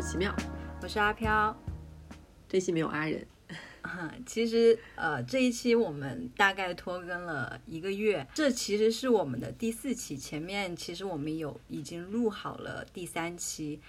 [0.00, 0.34] 奇妙，
[0.82, 1.56] 我是阿飘。
[2.48, 3.26] 这期没有阿仁，
[4.26, 13.80] 其实呃，这一期我们大概拖更了一个月，这其实是我们的第四期，前面其实我们有已经录好了第三期，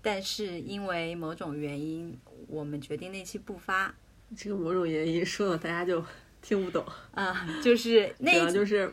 [0.00, 3.94] 但是因为某种原因，我们决定那期不发。
[4.36, 6.04] 这个某种原因说了大家就
[6.40, 8.92] 听不懂啊，就是那就是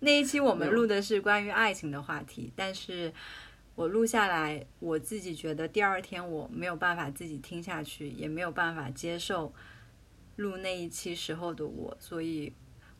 [0.00, 3.12] 那一期我们录的是关于爱情的话题，但是。
[3.74, 9.52] 我录下来，我自己觉得第二天我没有办法自己听下去，也没有办法接受
[10.36, 12.52] 录那一期时候的我，所以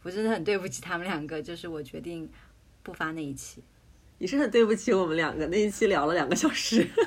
[0.02, 2.28] 我真的很对不起他们两个，就是我决定
[2.83, 3.62] 不发那一期。
[4.19, 6.86] 你是很对不起我们两个，那一期聊了两个小时。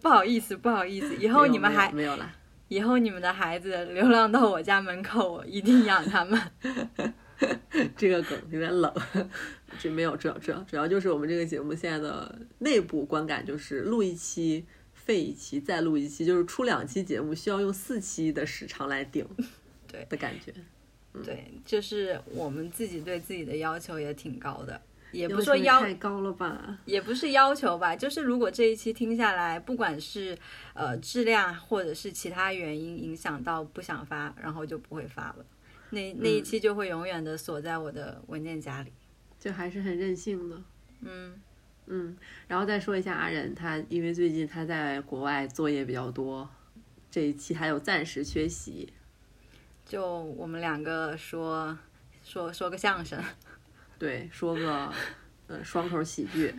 [0.00, 2.32] 不好意思，不好意思，以后你们还没有了，
[2.68, 6.40] 以后你们的孩子流浪到我家门口，我一定养他们。
[7.96, 8.92] 这个梗有点冷，
[9.78, 19.26] 这没有，主要主要主要就是我们这个节目现在的内部观感就是录一期废一期，再录一期，就是出两期节目需要用四期的时长来顶，
[19.86, 20.54] 对的感觉，
[21.24, 24.80] 对，就是我们自己对自己的要求也挺高的，
[25.12, 30.36] 也不说要太高了吧，也不是要求吧，就是如果这一期听下来，不管是
[30.72, 35.44] 呃质量或者是其他原因影响到不想发，然后就不会发了。
[35.90, 38.92] 那那一期就会永远的锁在我的文件夹里，
[39.38, 40.62] 就还是很任性的，
[41.00, 41.40] 嗯
[41.86, 42.16] 嗯。
[42.48, 46.48] 然后再说一下阿仁，他因为最近他在国外作业比较多，
[47.10, 48.92] 这一期还有暂时缺席。
[49.84, 51.78] 就我们两个说
[52.24, 53.22] 说说个相声，
[53.98, 54.92] 对，说个
[55.46, 56.52] 呃双口喜剧，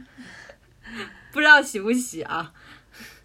[1.34, 2.54] 不知道喜不喜啊？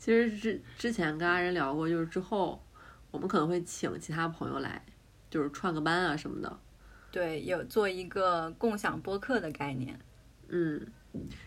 [0.00, 2.60] 其实之之前跟阿仁聊过，就是之后
[3.12, 4.84] 我们可能会请其他朋友来。
[5.32, 6.58] 就是串个班啊什么的，
[7.10, 9.98] 对，有做一个共享播客的概念。
[10.48, 10.86] 嗯，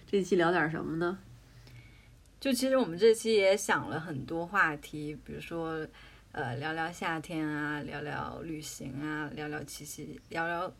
[0.07, 1.19] 这期聊点什么呢？
[2.39, 5.87] 就其实我们这期也想了很多话题，比如说，
[6.31, 10.73] 呃，聊聊夏天啊，聊聊旅行啊，聊聊七夕，聊聊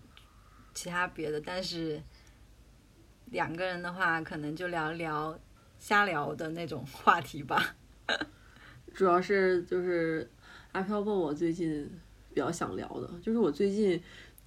[0.73, 1.39] 其他别的。
[1.39, 2.01] 但是
[3.25, 5.39] 两个人的话，可能就聊聊
[5.77, 7.75] 瞎聊的那种话题吧。
[8.95, 10.27] 主要是就是
[10.71, 11.87] 阿飘问我最近。
[12.35, 13.99] 比较想聊的，就是我最近，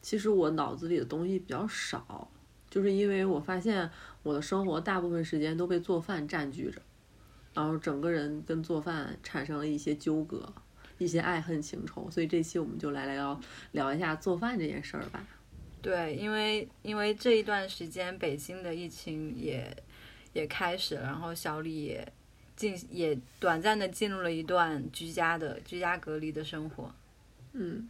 [0.02, 2.30] 其实我脑子里的东西比较少，
[2.68, 3.90] 就是因为我发现
[4.22, 6.82] 我的生活大部分时间都被做饭占据着，
[7.54, 10.52] 然后整个人跟做饭产生了一些纠葛，
[10.98, 13.40] 一些爱恨情仇，所以这期我们就来聊
[13.72, 15.26] 聊一下做饭这件事儿吧。
[15.80, 19.74] 对，因为因为这一段时间北京的疫情也
[20.34, 22.12] 也开始了，然后小李也
[22.54, 26.92] 进也短暂的进入了一段居家的居家隔离的生活。
[27.60, 27.88] 嗯，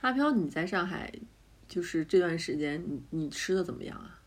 [0.00, 1.12] 阿飘，你在上海，
[1.68, 4.18] 就是这段时间，你你吃的怎么样啊？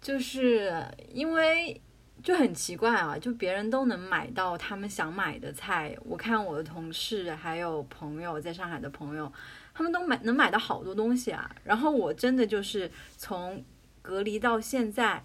[0.00, 1.80] 就是因为
[2.20, 9.32] 就很奇怪啊，就别人都能买到他们想买的菜，我看我的同事还有朋友在上海的朋友，
[9.72, 11.54] 他们都买能买到好多东西啊。
[11.62, 13.64] 然后我真的就是从
[14.02, 15.22] 隔离到现在，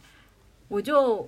[0.67, 1.27] 我就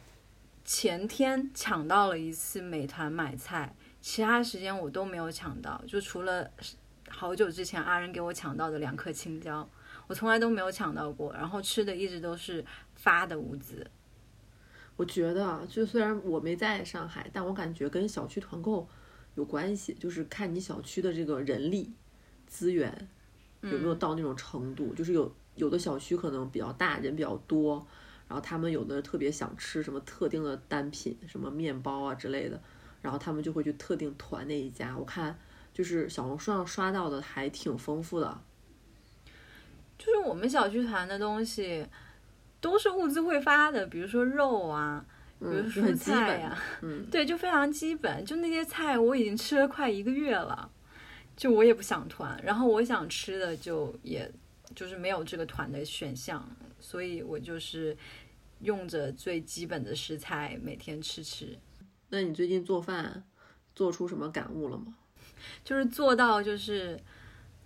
[0.64, 3.74] 前天抢到了一次美团买菜。
[4.06, 6.48] 其他时间我都没有抢到，就除了
[7.10, 9.68] 好久之前阿仁给我抢到的两颗青椒，
[10.06, 11.34] 我从来都没有抢到过。
[11.34, 13.90] 然后吃的一直都是发的物资。
[14.96, 18.88] 我觉得，就虽然我没在上海，但我感觉跟小区团购
[19.34, 21.92] 有关系，就是看你小区的这个人力
[22.46, 23.10] 资源
[23.62, 24.94] 有没有到那种程度。
[24.94, 27.84] 就是有有的小区可能比较大，人比较多，
[28.28, 32.62] 然后他们有的特别想吃什么特定的单品，什么面包啊之类的。
[33.02, 35.38] 然后他们就会去特定团那一家，我看
[35.74, 38.42] 就是小红书上刷到的还挺丰富的。
[39.98, 41.86] 就是我们小区团的东西
[42.60, 45.06] 都是物资会发的，比如说肉啊，
[45.40, 48.26] 比如蔬菜呀，嗯，对，就非常基本。
[48.26, 50.70] 就那些菜我已经吃了快一个月了，
[51.38, 54.30] 就我也不想团，然后我想吃的就也
[54.76, 56.46] 就是没有这个团的选项，
[56.80, 57.96] 所以我就是
[58.60, 61.58] 用着最基本的食材每天吃吃。
[62.10, 63.24] 那你最近做饭
[63.76, 64.96] 做出什么感悟了吗？
[65.64, 67.00] 就是做到就是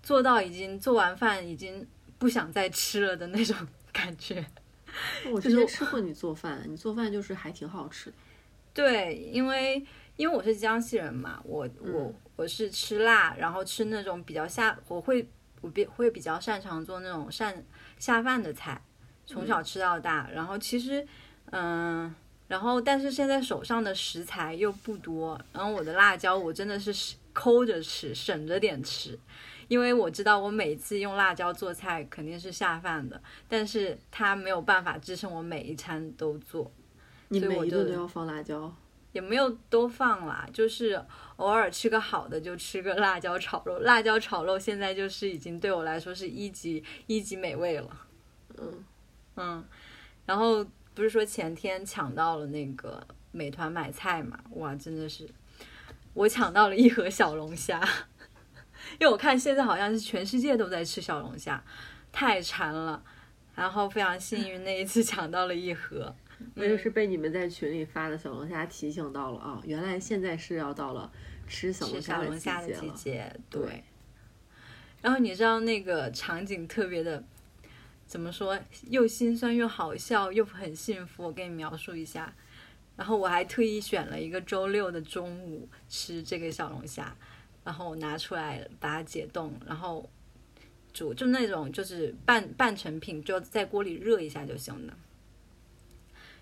[0.01, 1.87] 做到已经做完饭已经
[2.17, 3.55] 不想再吃了的那种
[3.93, 4.45] 感觉。
[5.31, 8.15] 我之前吃过你做饭，你做饭就是还挺好吃的。
[8.73, 15.29] 对，因为因为我是江西人嘛，我我我是吃辣，然后吃那种比较下，我会
[15.61, 17.63] 我比会比较擅长做那种善
[17.97, 18.81] 下饭的菜，
[19.25, 20.29] 从小吃到大。
[20.33, 21.07] 然后其实
[21.51, 22.13] 嗯。
[22.49, 29.17] 然后，但是现在手上的食材又不多，然后我的辣椒我真的是抠着吃，省着点吃，
[29.67, 36.71] 因为我知道我每次用辣椒做菜肯定是下饭的，但是它没有办法支撑我每一餐都做。
[37.27, 38.73] 你所以我就每一顿都要放辣椒，
[39.11, 40.99] 也没有多放啦，就是
[41.35, 48.07] 偶尔吃个好的就吃个辣椒炒肉，辣椒炒肉现在就是已经对我来说是一级一级美味了。
[48.57, 48.83] 嗯
[49.35, 49.63] 嗯，
[50.25, 50.65] 然后
[50.99, 53.01] 不是说前天抢到了那个
[53.31, 54.37] 美团买菜嘛？
[54.51, 55.25] 哇，真的是
[56.13, 57.79] 我抢到了一盒小龙虾，
[58.99, 61.63] 因为我看现在好像是全世界都在吃小龙虾，
[62.11, 63.01] 太馋了。
[63.55, 66.13] 然后非常幸运，那一次抢到了一盒。
[66.55, 71.09] 我就是被你们在群里发的小龙虾提醒到了啊，原来现在是要到了
[71.47, 72.01] 吃小龙
[72.37, 72.73] 虾的。
[72.73, 73.83] 季节，对。
[75.01, 77.23] 然后你知道那个场景特别的，
[78.09, 78.59] 怎么说？
[78.89, 81.25] 又心酸又好笑又很幸福。
[81.25, 82.33] 我给你描述一下。
[82.97, 87.15] 然后我还特意选了一个周六的中午吃这个小龙虾，
[87.63, 90.09] 然后拿出来把它解冻，然后
[90.91, 94.97] 煮，就那种就是半半成品，就在锅里热一下就行了。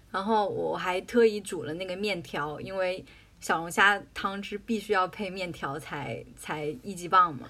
[0.09, 3.05] 然后我还特意煮了那个面条，因为
[3.39, 7.47] 小龙虾汤汁必须要配面条才才一级棒嘛。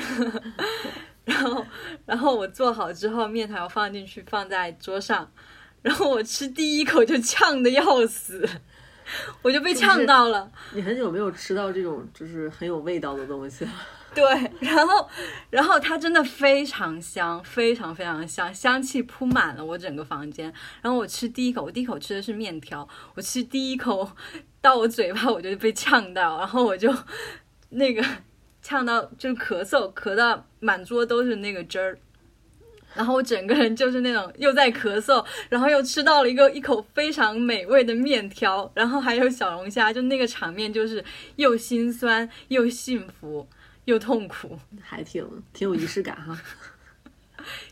[1.24, 1.66] 然后，
[2.06, 5.30] 然后我做好之后，面条放进去，放在桌上，
[5.82, 8.48] 然后我吃第一口就呛的要死，
[9.42, 10.50] 我就被呛到了。
[10.72, 13.70] 你很久没有吃到这种就是很有味道的东西了。
[14.12, 14.24] 对，
[14.58, 15.08] 然后，
[15.50, 20.52] 然后它真的非常香，非常非常香，香气铺满了我整个房间。
[20.82, 24.10] 然后我吃第一口，我第一口吃的是面条，我吃第一口
[24.60, 26.92] 到我嘴巴我就被呛到，然后我就
[27.68, 28.04] 那个
[28.70, 31.98] 呛到就咳嗽，咳到满桌都是那个汁儿。
[32.94, 43.48] 然后我整个人就是那种又在咳嗽，然后又吃到了一个一口非常美味的面条，然后还有小龙虾，就那个场面就是又心酸又幸福。
[43.86, 46.38] 又痛苦，还挺挺有仪式感哈。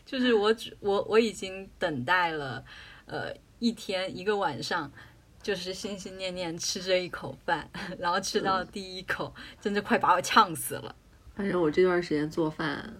[0.05, 2.61] 就是我只我我已经等待了，
[3.05, 4.91] 呃，一天一个晚上，
[5.41, 10.95] 就是心心念念吃这一口饭，然后吃到第一口，真的快把我呛死了。
[11.35, 12.93] 反正我这段时间做饭，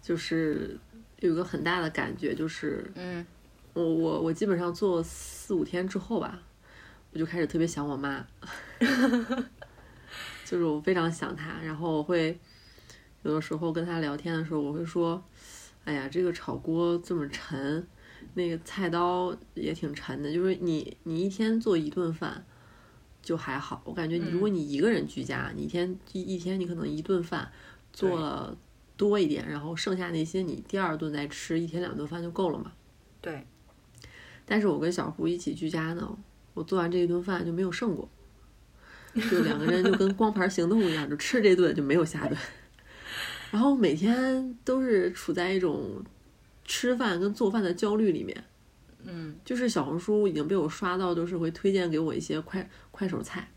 [0.00, 0.78] 就是
[1.20, 3.26] 有个很大的感觉，就是，嗯，
[3.74, 6.40] 我我我基本上做四五天之后吧，
[7.12, 8.26] 我就开始特别想我妈。
[10.44, 12.38] 就是我非常想她，然后我会
[13.22, 15.22] 有的时候跟她聊天的时候，我会说
[15.84, 17.86] ：“哎呀，这个炒锅这么沉，
[18.34, 20.32] 那个菜刀也挺沉的。
[20.32, 22.44] 就是你你一天做一顿饭
[23.22, 27.50] 就还好，我感觉你如果你一个人居家，你一天一一天你可能一顿饭
[27.92, 28.56] 做了
[28.96, 32.72] 多一点，然后剩下那些你第二顿再吃，一天两顿饭就够了嘛。
[33.20, 33.46] 对。
[34.46, 36.18] 但是我跟小胡一起居家呢，
[36.54, 38.08] 我做完这一顿饭就没有剩过。
[39.30, 42.38] 就两个人就跟光盘行动一样，就吃这顿就没有下顿，
[43.50, 46.04] 然后每天都是处在一种
[46.68, 48.44] 吃饭跟做饭的焦虑里面。
[49.02, 53.48] 嗯，就是小红书已经被我刷到，就是会推荐给我一些快快手菜。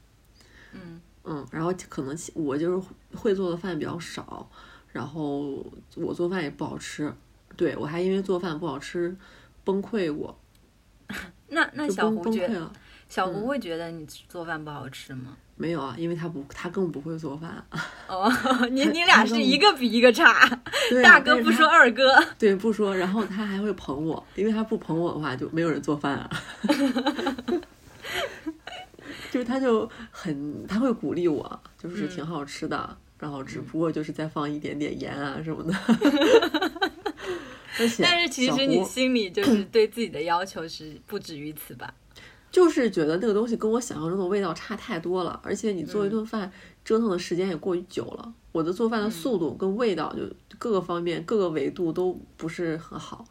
[0.71, 4.49] 嗯嗯，然后可能我就是会做的饭比较少，
[4.91, 5.63] 然后
[5.95, 7.13] 我做饭也不好吃。
[7.57, 9.15] 对我还因为做饭不好吃
[9.65, 10.39] 崩溃过。
[11.49, 12.73] 那那小红觉崩溃了。
[13.09, 15.35] 小胡会觉得你做饭不好吃吗？
[15.57, 17.61] 没有啊，因为他不，他更不会做饭。
[18.11, 18.29] 哦，
[18.69, 20.45] 你你俩是一个比一个差，
[20.89, 22.21] 对啊大哥不说，二哥。
[22.37, 26.29] 对不说，然后他还会捧我，因为他不捧我的话，就没有人做饭啊。
[29.31, 35.73] 就是他就很，他会鼓励我，就是挺好吃的，然后只不过就是再放一点点盐啊什么的。
[38.01, 41.93] 但是其实你心里就是对自己的要求是不止于此吧？
[42.51, 46.51] 就是觉得那个东西跟我想象中的味道差太多了，而且你做一顿饭
[46.83, 48.33] 折腾的时间也过于久了。
[48.51, 50.23] 我的做饭的速度跟味道就
[50.59, 53.23] 各个方面各个维度都不是很好。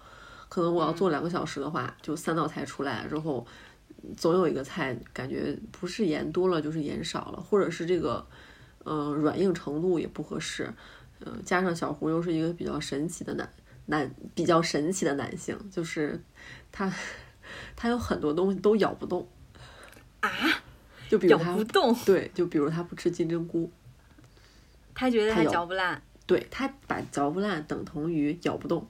[0.48, 3.46] 可能我要做两个小时的话，就三道菜出来之后，
[4.16, 8.26] 总有一个菜感觉不是盐多了就是盐少了，或者是这个
[8.84, 10.72] 嗯、呃软硬程度也不合适。
[11.20, 13.46] 嗯、加上小胡又是一个比较神奇的男
[13.86, 16.18] 男，比较神奇的男性，就是
[16.72, 16.90] 他。
[17.76, 19.26] 他有很多东西都咬不动。
[20.21, 20.31] 啊，
[21.09, 23.71] 就比如他咬不动，对，就比如他不吃金针菇，
[24.95, 28.87] 他觉得他嚼不烂，对他把嚼不烂等同于咬不动。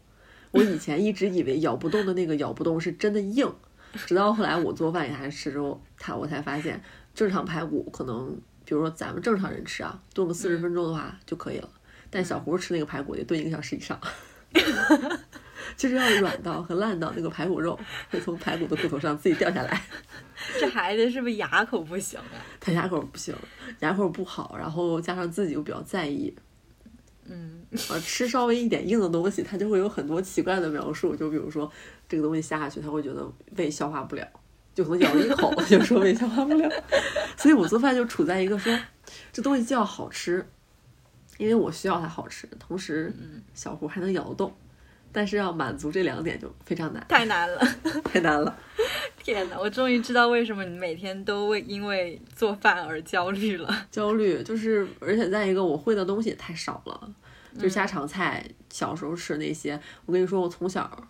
[0.50, 3.48] 我以前一直以为咬不动的那个咬不动是真的硬，
[3.94, 6.82] 直到后来我做饭给他吃之后，他我才发现，
[7.14, 11.70] 正常排骨可能，比如说咱们正常人吃啊，炖个四十分钟的话就可以了，
[12.10, 13.96] 但小胡吃那个排骨得炖一个小时以上。
[15.80, 17.78] 就是要软到和烂到，那个排骨肉
[18.12, 19.82] 会从排骨的骨头上自己掉下来。
[20.60, 22.36] 这孩子是不是牙口不行啊？
[22.60, 23.34] 他牙口不行，
[23.78, 26.36] 牙口不好，然后加上自己又比较在意，
[27.24, 31.16] 嗯，呃，吃稍微一点硬的东西，他就会有很多奇怪的描述。
[31.16, 31.72] 就比如说
[32.06, 34.28] 这个东西下下去，他会觉得胃消化不了。
[34.74, 36.70] 就可能咬一口，就说胃消化不了。
[37.38, 38.78] 所以我做饭就处在一个说，
[39.32, 40.46] 这东西既要好吃，
[41.38, 43.10] 因为我需要它好吃，同时
[43.54, 44.54] 小胡还能咬得动，
[45.12, 47.60] 但是要满足这两点就非常难，太难了，
[48.04, 48.56] 太难了。
[49.22, 53.86] 天哪，我终于知道为什么你每天都为因为做饭而焦虑了。
[53.90, 57.14] 焦虑就是，而且再一个，我会的东西也太少了，
[57.58, 59.78] 就家常菜，小时候吃那些。
[60.06, 61.08] 我跟你说，我从小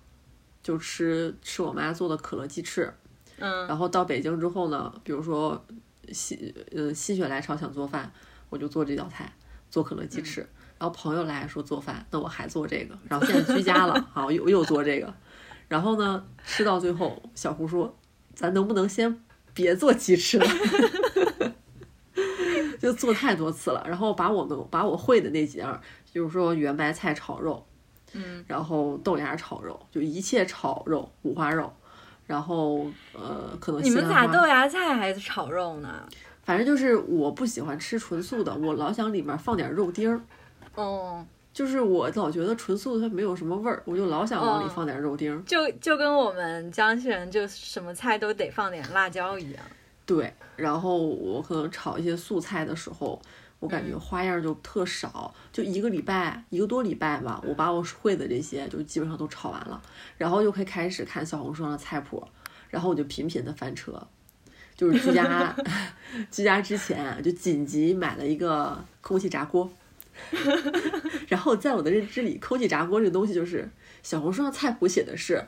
[0.62, 2.92] 就吃吃我妈做的可乐鸡翅。
[3.38, 5.64] 嗯，然后到北京之后呢，比如说
[6.10, 8.12] 心呃心血来潮想做饭，
[8.50, 9.32] 我就做这道菜，
[9.70, 10.46] 做可乐鸡翅。
[10.80, 12.96] 然后朋友来说做饭，那我还做这个。
[13.06, 15.12] 然后现在居家了，好又又做这个。
[15.68, 17.94] 然后呢，吃到最后，小胡说
[18.34, 19.22] ：“咱能不能先
[19.52, 20.46] 别做鸡翅了？”
[22.80, 23.84] 就做太多次了。
[23.86, 25.78] 然后把我能把我会的那几样，
[26.10, 27.66] 就是说圆白菜炒肉，
[28.14, 31.70] 嗯，然后豆芽炒肉，就一切炒肉，五花肉。
[32.26, 36.02] 然后，呃，可能你们咋豆芽菜还是炒肉呢？
[36.42, 40.18] 反正就是我不喜欢吃纯素的，我老想里面放点肉丁儿。
[40.74, 45.42] 哦，就是我老觉得纯素的它没有什么味儿，我就老想往里放点肉丁儿。
[45.42, 49.62] 就就跟我们江西人就什么菜都得放点辣椒一样。
[50.06, 53.20] 对，然后我可能炒一些素菜的时候。
[53.60, 59.78] 我感觉花样就特少，就一个礼拜一个多礼拜吧，我把我会的这些就基本上都炒完了，
[60.16, 62.26] 然后就可以开始看小红书上的菜谱，
[62.70, 64.02] 然后我就频频的翻车，
[64.74, 65.54] 就是居家
[66.32, 69.70] 居家之前就紧急买了一个空气炸锅，
[71.28, 73.68] 然后在我的认知里，空气炸锅这个东西就是
[74.02, 75.44] 小红书上菜谱写的是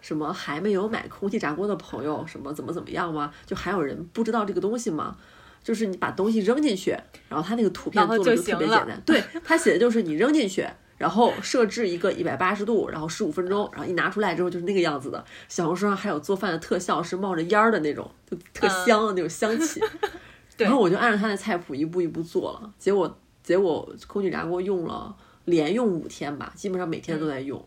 [0.00, 3.32] 什么还没有买空气炸锅的朋友什么怎么怎么样吗？
[3.46, 5.16] 就还有人不知道这个东西吗？
[5.62, 6.96] 就是你把东西扔进去，
[7.28, 9.02] 然后它那个图片做的就特别简单。
[9.04, 15.22] 对，它写的就是你扔进去，然后设置一个一百八十度，然后十五分钟，然后一拿出来之后就是那个样子的。
[15.48, 19.80] 小红书上还有做饭的特效，是冒着烟儿的那种，就特香的那种香气。
[20.56, 27.64] 然后我就按照他的菜谱一步一步做了，结果结果空气炸锅用了连用五天吧，基本上每天都在用。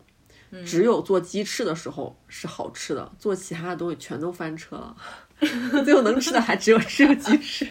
[0.64, 4.96] 只有做鸡翅的时候是好吃的，做其他的东西全都翻车了。
[5.84, 7.68] 最后能吃的还只有只有鸡翅，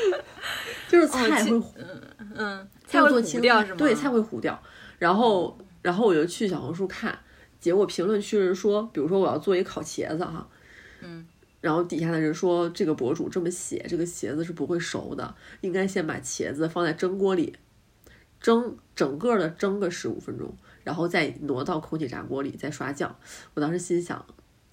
[0.88, 2.02] 就是菜会嗯
[2.36, 3.76] 嗯，菜会糊掉是吗？
[3.76, 4.58] 对，菜会糊掉。
[4.98, 7.18] 然后然后我就去小红书看，
[7.60, 10.55] 结果评论区人说，比如说我要做一烤茄子哈，嗯，
[11.66, 17.56] 然后底下的人说这个博主这么写，这个茄子是不会熟的，应该先把茄子放在蒸锅里
[18.40, 20.54] 蒸，整个的蒸个十五分钟，
[20.84, 23.16] 然后再挪到空气炸锅里再刷酱。
[23.54, 24.24] 我当时心想。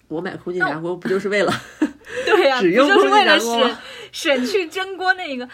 [0.06, 1.52] 我买空气炸锅不就是为了
[2.26, 3.76] 对呀， 只用就是为了 省
[4.12, 5.48] 省去蒸锅那个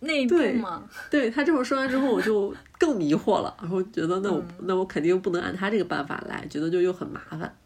[0.00, 0.82] 那一步吗？
[1.08, 7.56] 对他这么说完之后，我就更迷惑了，然后觉得那我那我肯定不能按他这个办法来，觉得就又很麻烦。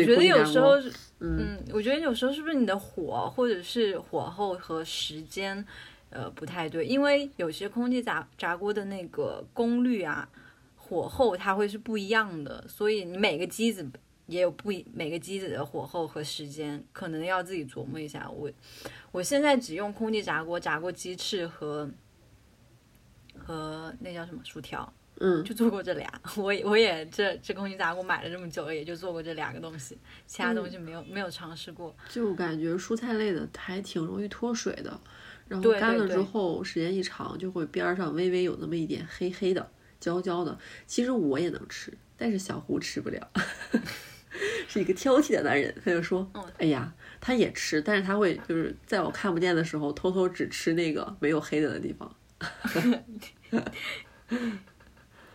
[0.00, 0.76] 我觉得有时候，
[1.20, 5.64] 嗯，我觉得有时候是不是你的火或者是火候和时间
[6.10, 6.86] 呃不太对？
[6.86, 10.28] 因为有些空气炸炸锅的那个功率啊，
[10.76, 13.88] 火候它会是不一样的，所以你每个机子。
[14.28, 18.30] 也有不一每个机子的火候和时间，可能要自己琢磨一下。
[18.30, 18.48] 我
[19.10, 21.90] 我现在只用空气炸锅炸过鸡翅和
[23.36, 24.90] 和那叫什么薯条，
[25.24, 26.12] 嗯，就做过这俩。
[26.36, 31.94] 我我也这这空气炸锅买了这么久了，也就做过这两个东西，其他东西没有没有尝试过。
[32.08, 35.00] 就感觉蔬菜类的还挺容易脱水的，
[35.46, 40.58] 然后干了之后时间一长就会边上微微有那么一点黑黑的、焦焦的。
[40.88, 43.30] 其实我也能吃，但是小胡吃不了。
[44.66, 52.16] 是一个挑剔的男人，他就说：“哎呀，他也吃，但是他会就是在我看不见的时候，偷偷只吃那个没有黑的的地方。”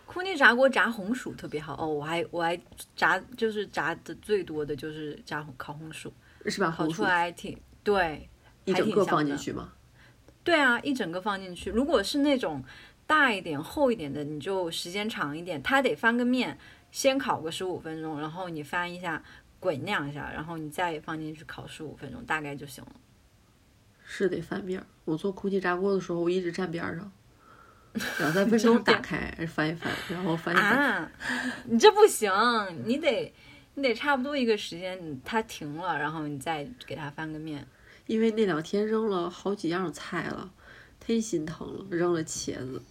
[0.08, 2.58] 空气炸锅炸红薯特别好哦，我还我还
[2.96, 6.10] 炸就是炸的最多的就是炸烤红薯，
[6.46, 6.74] 是吧？
[6.74, 8.26] 烤出来挺对，
[8.64, 9.70] 一整个放进去吗？
[10.42, 11.70] 对啊，一整个放进去。
[11.70, 12.64] 如果是那种
[13.06, 16.58] 大一点、厚一点的，你就时间长一点，它得翻个面。
[16.90, 19.22] 先烤个十五分钟，然后你翻一下，
[19.60, 22.92] 滚酿一下，然后你再放进去烤十五分钟，大概就行了。
[24.02, 24.82] 是得翻面。
[25.04, 27.12] 我做空气炸锅的时候，我一直站边上，
[28.18, 30.78] 两三分钟打开翻一翻，然后翻一翻。
[30.78, 31.12] 啊，
[31.64, 32.30] 你这不行，
[32.84, 33.32] 你得
[33.74, 37.66] 你得差不多一个时间，它停了，然后你再给它翻个面。
[38.06, 40.50] 因为那两天扔了好几样菜了，
[41.04, 42.82] 忒心疼了，扔了茄子，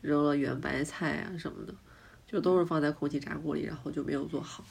[0.00, 1.74] 扔了圆白菜啊什么的。
[2.26, 4.64] 就都是放在空气炸锅里，然后就没有做好。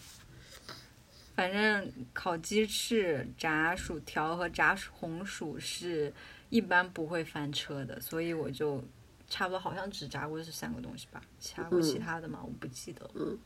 [1.35, 6.13] 反正烤鸡翅、炸薯条和炸红薯是
[6.49, 8.83] 一般不会翻车的，所以我就
[9.27, 13.09] 差不多好像只炸过这三个东西吧，其他过其他的嘛我不记得。
[13.13, 13.37] 嗯。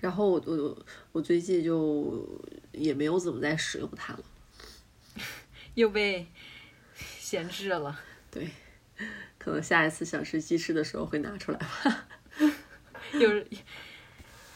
[0.00, 2.26] 然后我我我最近就
[2.72, 4.24] 也没有怎么再使用它了，
[5.74, 6.26] 又被
[6.94, 8.00] 闲置了。
[8.30, 8.50] 对，
[9.38, 12.08] 可能下一次想吃鸡翅的时候会拿出来吧。
[13.12, 13.46] 又是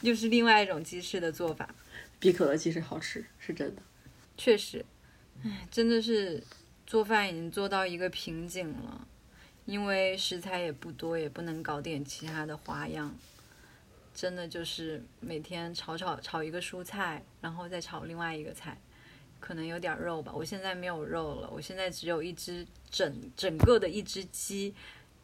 [0.01, 1.69] 又是另外一种鸡翅的做法，
[2.19, 3.83] 比可乐鸡翅好吃，是真的。
[4.35, 4.83] 确实，
[5.43, 6.41] 唉，真的是
[6.87, 9.07] 做饭已经做到一个瓶颈了，
[9.65, 13.15] 因为食材也不多，也不能搞点其他的花样。
[14.13, 18.79] 真的就是每天炒炒炒一个蔬菜，然后再炒另外一个菜，
[19.41, 20.31] 可能有点肉吧。
[20.33, 24.73] 我现在没有肉了，我现在只有一只整整个的一只鸡，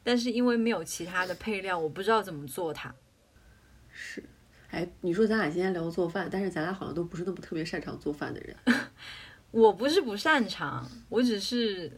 [0.04, 2.94] 但是因为没有其他的配料，我不知道怎么做它。
[3.94, 4.22] 是，
[4.72, 8.56] 哎，你说咱俩今天聊做饭，但是咱俩好像都不是那么特别擅长做饭的人。
[9.52, 11.92] 我不是不擅长，我只是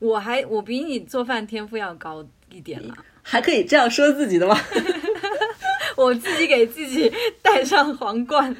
[0.00, 2.96] 我还我比你做饭天赋要高一点啦。
[3.22, 4.56] 还可以这样说自己的吗？
[5.96, 8.56] 我自己给自己戴上皇冠。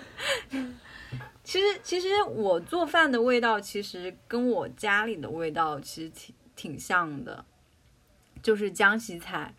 [1.43, 7.45] 其实，其实我做饭的味道，其实跟我家里的味道其实挺挺像的，
[8.43, 9.53] 就是江西菜。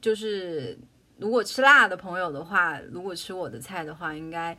[0.00, 0.78] 就是
[1.18, 4.56] 如果吃辣的朋友的话，如果吃我的菜的话，应该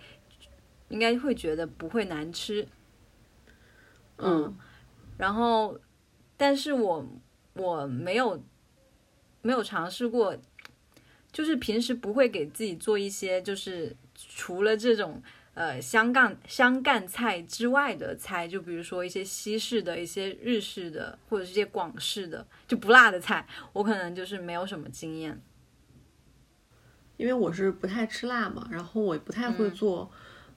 [0.89, 2.67] 应该会觉得不会难吃。
[4.17, 4.55] 嗯，
[5.19, 5.79] 然后，
[6.35, 7.05] 但是我
[7.53, 8.43] 我没有
[9.43, 10.35] 没有尝试过。
[11.31, 15.21] 就是平时不会给自己做一些，就是除了这种
[15.53, 25.39] 呃香干香干菜之外的菜，就比如说一些西式的一些日式的或者是一些广式的就不辣的菜，我可能就是没有什么经验。
[27.17, 30.09] 因为我是不太吃辣嘛，然后我不太会做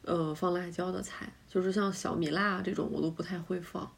[0.05, 3.95] 呃放辣椒的菜，就是像小米辣这种我都不太会放。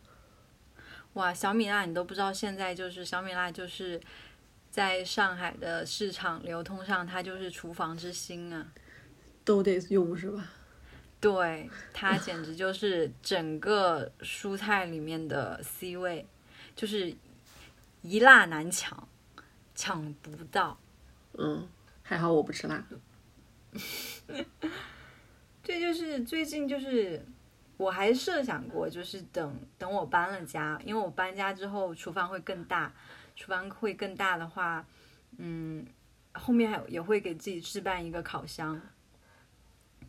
[1.15, 4.01] 哇，小米辣你都不知道，现在就是小米辣就是。
[4.75, 8.73] 在上海的市场流通上，它就是厨房之星啊，
[9.45, 10.51] 都得用是吧？
[11.21, 16.27] 对，它简直就是整个蔬菜里面的 C 位，
[16.75, 17.15] 就是
[18.03, 19.07] 一辣难抢，
[19.77, 20.77] 抢不到。
[21.39, 21.69] 嗯，
[22.03, 22.85] 还好我不吃辣。
[25.63, 27.25] 这就是最近就是
[27.77, 32.93] 我还设想过，就是等等我搬了家，因为我搬家之后厨房会更大。
[33.37, 34.87] 厨房会更大的话，
[35.39, 35.85] 嗯，
[36.35, 38.81] 后面还也会给自己置办一个烤箱，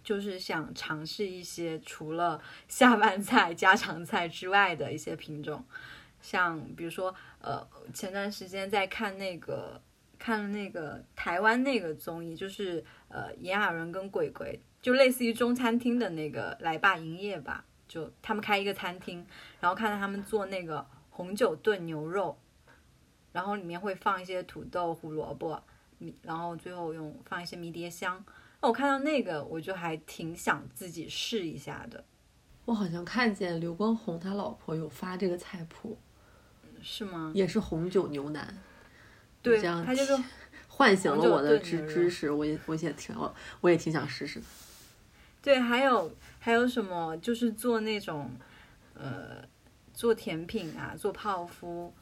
[0.04, 5.66] 就是想尝试一些除了下饭菜、家常菜之外的一些品种，
[6.22, 9.82] 像比如说，呃，前段时间在看那个
[10.20, 19.26] 看了那个台湾那个综艺，就是呃炎亚纶跟鬼鬼，就类似于中餐厅的那个来吧营业吧，就他们开一个餐厅，
[19.60, 22.38] 然后看到他们做那个红酒炖牛肉。
[23.32, 25.60] 然后里面会放一些土豆、胡萝卜，
[25.98, 28.24] 米，然后最后用放一些迷迭香。
[28.62, 32.06] 那我看到那个，我就还挺想自己试一下的。
[32.66, 35.98] 我好像看见刘光宏他老婆有发这个菜谱，
[36.84, 37.32] 是吗？
[37.34, 38.56] 也是红酒牛腩。
[39.42, 40.16] 对，这样他就是
[40.68, 44.46] 唤醒了我的知知识，我也我也挺我我也挺想试试的。
[45.46, 47.16] 对，还有还有什么？
[47.18, 48.32] 就是做那种
[48.96, 49.48] 呃，
[49.94, 51.94] 做甜品啊，做泡芙。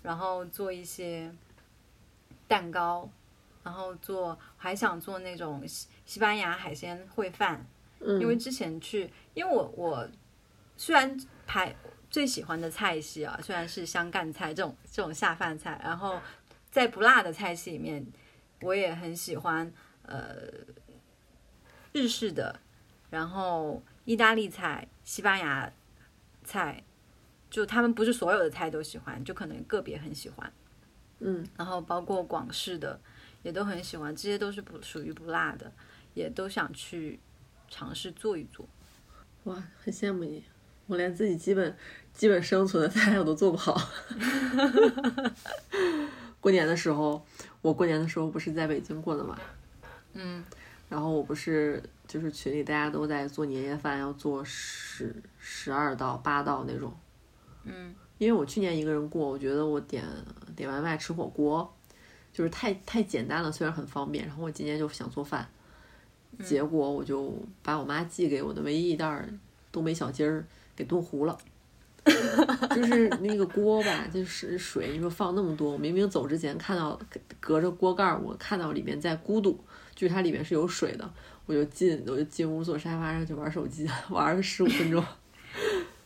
[0.00, 1.30] 然后做一些
[2.46, 3.10] 蛋糕，
[3.64, 7.66] 然后做还想做那种西西班牙海鲜烩饭，
[8.00, 10.08] 因为之前去，因为我我
[10.76, 11.74] 虽然排
[12.08, 16.18] 最喜欢的菜系啊，虽然是香干菜这种这种下饭菜，然后
[16.70, 18.06] 在不辣的菜系里面，
[18.60, 19.70] 我也很喜欢
[20.02, 20.48] 呃
[21.92, 22.58] 日式的，
[23.10, 25.72] 然后意大利菜、西班牙
[26.44, 26.82] 菜。
[27.50, 30.52] 就他们不是所有的菜都喜欢，就可能个别很喜欢，
[31.20, 33.00] 嗯，然后包括广式的
[33.42, 35.72] 也都很喜欢，这些都是不属于不辣的，
[36.12, 37.18] 也都想去
[37.70, 38.68] 尝试做一做。
[39.44, 40.44] 哇，很羡慕你，
[40.88, 41.74] 我连自己基本
[42.12, 43.80] 基本生存的菜我都做不好。
[46.40, 47.24] 过年的时候，
[47.62, 49.38] 我过年的时候不是在北京过的嘛，
[50.12, 50.44] 嗯，
[50.90, 56.92] 然后我不是就是群里大家都在做年夜饭，要做十十二道八道那种。
[57.64, 60.02] 嗯，因为我去年一个人过，我觉得我点
[60.56, 61.70] 点外卖吃火锅，
[62.32, 64.26] 就是太太简单了，虽然很方便。
[64.26, 65.46] 然后我今年就想做饭，
[66.42, 69.28] 结果我就把我妈寄给我的唯一一袋
[69.70, 70.44] 东北小鸡儿
[70.74, 71.38] 给炖糊了。
[72.74, 76.98] 就是那个锅吧，就是水，你说放那么多，我明明走之前看到
[77.38, 79.62] 隔着锅盖，我看到里面在咕嘟，
[79.94, 81.12] 就是它里面是有水的，
[81.48, 85.02] 我就进我就进屋坐沙发上去玩手机，玩了十五分钟。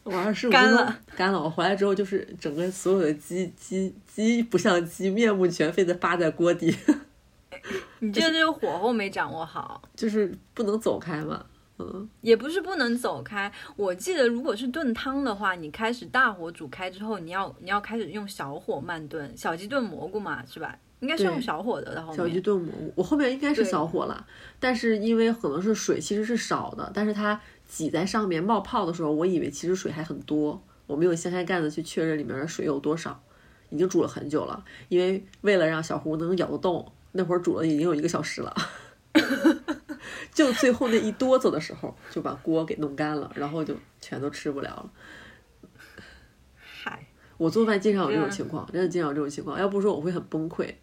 [0.05, 1.43] 玩了十五分钟，干了。
[1.43, 6.73] 我回来之后，就是整个所有的鸡鸡鸡不像鸡，面目全非的扒在锅底。
[7.99, 11.45] 你这个火候没掌握好，就是不能走开嘛。
[11.79, 13.51] 嗯，也不是不能走开。
[13.75, 19.37] 我记得如果是炖汤的话，你开始大火煮开之后，你要你要开始用小火慢炖。
[19.37, 20.79] 小鸡炖蘑菇嘛，是吧？
[21.03, 21.95] 应该是用小火的。
[21.95, 24.27] 然后小鸡炖蘑菇，我后面应该是小火了，
[24.59, 27.39] 但是因为可能是水其实是少的，但是它
[27.69, 33.23] 挤在上面冒泡的时候，我以为其实水还很多，我没有掀开盖子去确认里面的水有多少。
[33.71, 38.55] 已经煮了很久了，因为为了让小胡能咬得动，那会儿煮了已经有一个小时了。
[40.31, 44.91] 就最后那一哆嗦的时候，就把锅给弄干了，然后就全都吃不了了。
[46.59, 47.07] 嗨，
[47.39, 49.59] 我做饭经常有这种情况，真的经常有这种情况。
[49.59, 50.75] 要不说我会很崩溃，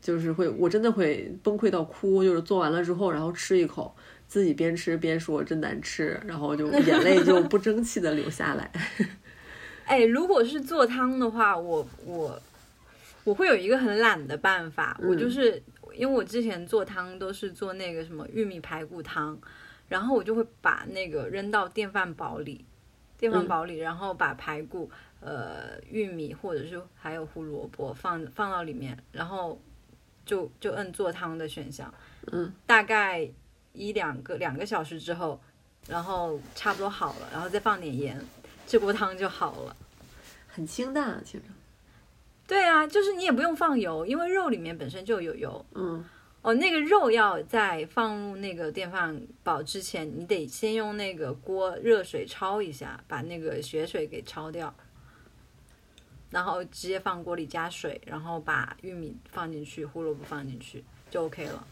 [0.00, 2.22] 就是会，我真的会崩溃到哭。
[2.22, 3.94] 就是做完了之后，然后吃一口，
[4.26, 8.70] 自己边吃边说真难吃，然后就眼泪就不争气的流下来。
[9.84, 12.40] 哎，如果是做汤的话，我我
[13.24, 15.62] 我会有一个很懒的办法，我就是
[15.94, 19.38] 因为我之前做汤都是做那个什么玉米排骨汤，
[19.88, 22.64] 然后我就会把那个扔到电饭煲里，
[23.18, 29.58] 电饭煲里，然后把排骨、呃玉米或者是还有胡萝卜放放到里面，然后
[30.28, 31.92] 就就摁做汤的选项，
[32.30, 33.26] 嗯，大概
[33.72, 35.40] 一两个两个小时之后，
[35.88, 38.22] 然后差不多好了，然后再放点盐。
[38.66, 39.74] 这锅汤就好了，
[40.46, 41.46] 很清淡啊，听着。
[42.46, 45.64] 对啊，就是你也不用放油，因为肉里面本身就有油。
[45.74, 46.04] 嗯。
[46.42, 54.72] 哦，那个肉要在放入那个电饭煲之前，你得先用那个锅热水焯一下，把那个血水给焯掉，
[56.30, 61.66] 然后直接放锅里加水，然后把玉米放进去，胡萝卜放进去就 OK 了。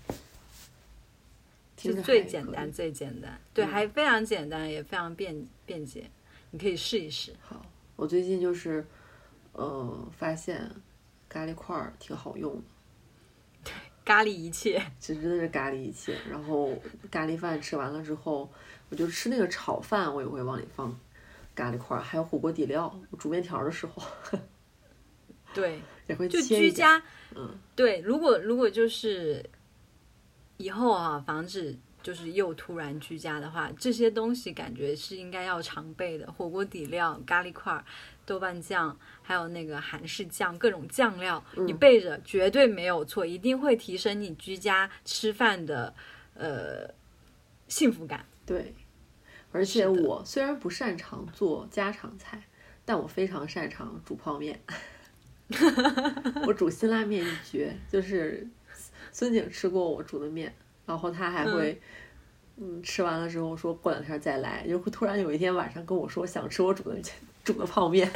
[1.78, 3.38] 是最简单，最简单。
[3.52, 6.10] 对，还非常简单，也非常便便捷。
[6.50, 7.34] 你可以试一试。
[7.42, 7.64] 好，
[7.96, 8.84] 我最近就是，
[9.52, 10.68] 呃，发现
[11.28, 12.62] 咖喱块儿挺好用的。
[13.62, 13.72] 对，
[14.06, 14.82] 咖喱一切。
[14.98, 16.16] 其实真的是咖喱一切。
[16.30, 16.74] 然后
[17.10, 18.50] 咖喱饭吃完了之后，
[18.88, 20.98] 我就吃那个炒饭，我也会往里放
[21.56, 22.96] 咖喱块，还有火锅底料。
[23.10, 24.00] 我煮面条的时候，
[25.52, 27.02] 对，也会就居家。
[27.34, 29.44] 嗯，对，如果如果就是
[30.58, 31.76] 以后啊，防止。
[32.02, 36.30] 就是又突然居家的话，这些东西感觉是应该要常备的。
[36.30, 37.84] 火锅底料、咖喱块、
[38.24, 45.92] 豆瓣酱，还有那个韩式酱，各种酱料，你备着绝对没有错，一定会提升你居家吃饭的
[46.34, 46.88] 呃
[47.66, 48.24] 幸福感。
[48.46, 48.72] 对，
[49.52, 52.42] 而且我虽然不擅长做家常菜，
[52.84, 54.60] 但我非常擅长煮泡面。
[56.46, 58.46] 我煮辛拉面一绝，就是
[59.12, 60.54] 孙景吃过我煮的面。
[60.84, 61.80] 然后他还会，
[62.56, 67.00] 嗯，吃完了之后说过两天再来，就会突然有一天晚上跟我说想吃我煮的
[67.42, 68.08] 煮的泡面。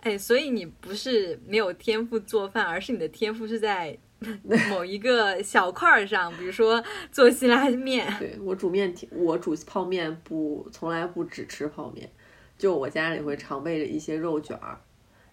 [0.00, 3.98] 哎，所以你不是没有天赋做饭，而是你的天赋是在
[4.70, 8.06] 某一个小块儿上，比如说做辛拉面。
[8.18, 12.10] 对我煮面，我煮泡面不从来不只吃泡面，
[12.56, 14.80] 就我家里会常备着一些肉卷儿，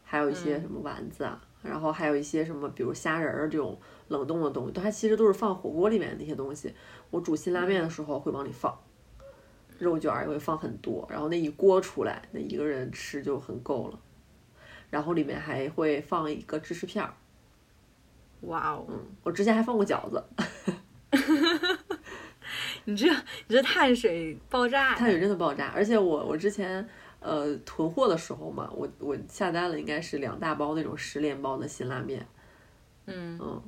[0.04, 3.80] 还有一些什么丸子啊，然后还有一些什么，比如虾仁儿这种。
[4.10, 6.72] 冷冻的东西，它其实都是放火锅里面的那些东西。
[7.10, 8.78] 我煮辛拉面的时候会往里放，
[9.80, 14.00] 肉卷儿也会放很多，然后那一锅出来，那一个人吃就很够了。
[14.92, 17.14] 然后里面还会放一个芝士片儿。
[18.44, 18.86] 哇哦！
[18.90, 20.24] 嗯，我之前还放过饺子。
[22.86, 23.08] 你这
[23.48, 24.96] 你这碳水爆炸！
[24.96, 25.72] 碳水真的爆炸！
[25.76, 26.88] 而且我我之前
[27.20, 32.26] 呃囤货的时候嘛，我我下单了应该是两大包那种十连包的辛拉面。
[33.06, 33.62] 嗯嗯。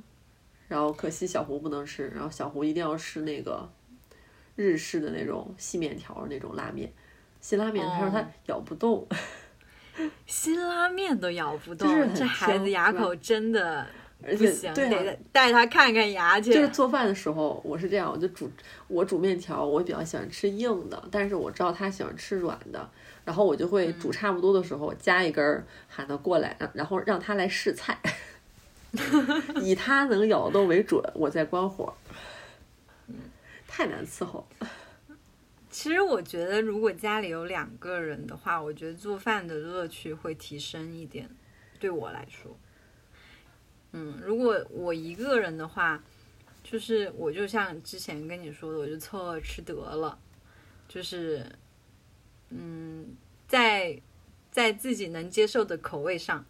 [0.68, 3.70] 然后可惜小胡不能吃，然后小胡一定要吃那个
[4.56, 6.92] 日式的那种细面条那种拉面，
[7.40, 9.06] 辛拉面他说他咬不动，
[10.26, 13.86] 辛拉面都咬不动，就是这孩子牙口真的
[14.22, 16.52] 而且得带他看看牙去。
[16.52, 18.50] 就是做饭的时候我是这样，我就煮
[18.88, 22.90] 我煮面条，我比较喜欢吃硬的，但是我知道他喜欢吃软的，
[23.24, 27.98] 然后我就会煮差不多的时候加一根喊他过来，然后让他来试菜。
[29.60, 31.92] 以他能咬动为准，我再关火。
[33.68, 34.46] 太难伺候。
[35.68, 41.28] 其实我觉得，如果家里有两个人的话，我觉得做饭的乐趣会提升一点。
[41.78, 42.56] 对我来说，
[43.98, 46.02] 嗯，如果我一个人的话，
[46.62, 50.18] 就是我就像之前跟你说的，我就凑合吃得了。
[50.86, 51.44] 就是，
[52.50, 53.06] 嗯，
[53.48, 53.98] 在
[54.50, 56.44] 在自己能接受的口味上。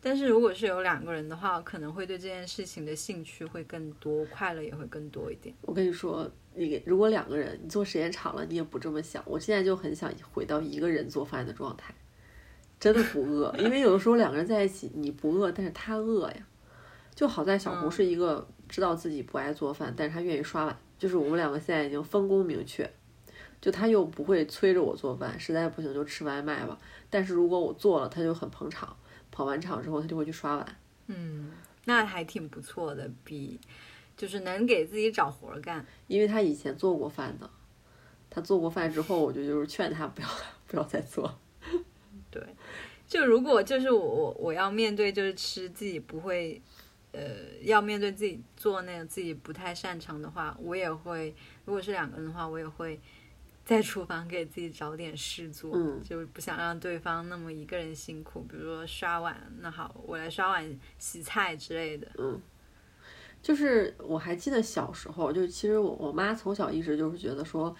[0.00, 5.54] 但是如果是有两个人的话，可能会对这件事情的兴趣会更多，快乐也会更多一点。
[5.62, 9.22] 我跟你说，你如果两个人，你做时间长了，你也不这么想。
[9.26, 11.92] 我现在就很想回到一个人做饭的状态，
[12.80, 16.46] 真的不饿，因为有的时候两个人在一起，你不饿，但是他饿呀。
[17.18, 22.88] 就好在小红嗯是一个知道自己不爱做饭，但是她愿意刷碗，就是我们两个现在已经分工明确。
[23.60, 26.78] 就她又不会催着我做饭，实在不行就吃外卖吧。
[27.10, 28.96] 但是如果我做了，她就很捧场，
[29.32, 30.76] 捧完场之后她就会去刷碗。
[31.08, 31.50] 嗯，
[31.86, 33.58] 那还挺不错的，比
[34.16, 35.84] 就是能给自己找活儿干。
[36.06, 37.50] 因为她以前做过饭的，
[38.30, 40.28] 她做过饭之后，我就就是劝她不要
[40.68, 41.36] 不要再做。
[42.30, 42.40] 对，
[43.08, 46.62] 就如果就是我我我要面对就是吃自己不会，
[47.12, 47.20] 呃，
[47.62, 53.00] 要面对自己做那个自己不太擅长的话，我也会，如果是两个人的话，我也会
[53.64, 62.08] 在厨房给自己找点事做，嗯就是不想让对方那么一个人辛苦，比如说刷碗，那好，我来刷碗、洗菜之类的。
[62.18, 62.40] 嗯
[63.40, 67.74] 就是我还记得小时候，就是其实我我妈从小一直就是觉得说，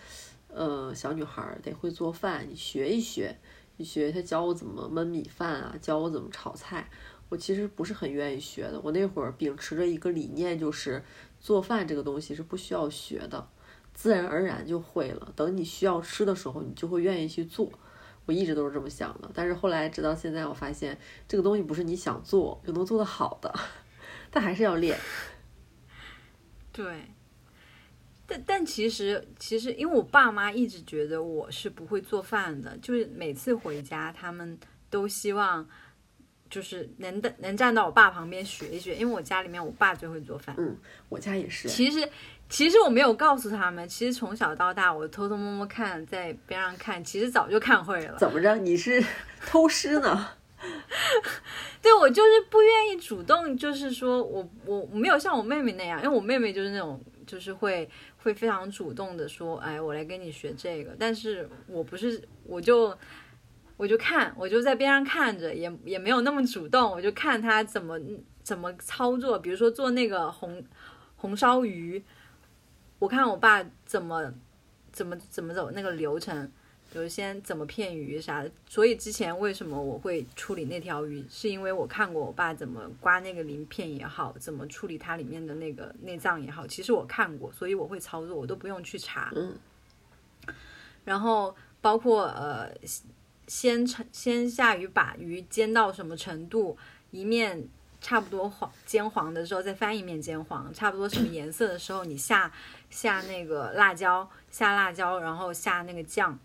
[0.46, 3.36] 呃，小女孩得会做饭，你学一学，
[3.76, 6.88] 你学她教我怎么焖米饭啊，教我怎么炒菜。
[7.28, 8.80] 我其实不是很愿意学的。
[8.80, 11.02] 我那会儿秉持着一个理念，就是
[11.40, 13.48] 做饭这个东西是不需要学的，
[13.94, 15.32] 自然而然就会了。
[15.36, 17.70] 等你需要吃的时候，你就会愿意去做。
[18.26, 23.52] 我一直都是这么想的，但是后来直到现在，我发现这个东西不是你想做就能做得好的，
[24.30, 24.98] 但还是要练。
[26.70, 27.04] 对，
[28.26, 34.58] 但但其实其实，因为我爸妈一直觉得我是不会做饭的，就是每次回家，他们
[34.90, 35.66] 都希望
[36.50, 40.54] 就是能的能站到我爸旁边学一学，因为我家里面我爸最会做饭。
[40.58, 40.76] 嗯
[41.08, 41.68] 我家也是。
[41.68, 42.08] 其实
[42.48, 48.16] 其实我没有告诉他们，其实从小到大我偷偷摸摸看，在边上看，其实早就看会了。
[48.18, 48.56] 怎么着？
[48.56, 49.04] 你是
[49.46, 50.28] 偷师呢？
[51.80, 62.96] 对我就是不愿意主动，就是说我我我没有像我妹妹那样，因为我妹妹就是那种就是会会非常主动的说，哎，我来跟你学这个，但是我不是，我就
[63.78, 67.98] 我就看，我就在边上看着，也也没有那么主动，我就看他怎么
[68.42, 70.62] 怎么操作，比如说做那个红
[71.16, 72.04] 红烧鱼，
[72.98, 74.34] 我看我爸怎么
[74.92, 76.52] 怎么怎么走那个流程。
[76.90, 89.30] 比如先怎么片鱼啥的，所以之前为什么我会处理那条鱼，是因为我看过我爸怎么刮那个鳞片也好，怎么处理它里面的那个内脏也好，其实我看过，所以我会操作，我都不用去查。
[89.36, 89.54] 嗯。
[91.04, 92.74] 然后包括呃，
[93.48, 96.78] 先成先下鱼把鱼煎到什么程度，
[97.10, 97.66] 一面
[98.00, 102.52] 差不多黄煎黄的时候再翻一面煎黄，差不多什么颜色的时候你下
[102.88, 106.38] 下那个辣椒，下辣椒，然后下那个酱。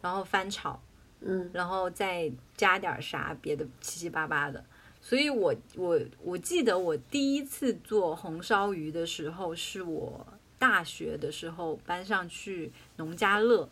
[0.00, 0.78] 然后翻炒，
[1.22, 4.62] 嗯，然后再加点啥别的七七八八的。
[5.00, 10.26] 所以我我我记得我第一次做红烧鱼的时候，是我
[10.58, 13.66] 大学的时候搬上去农家乐，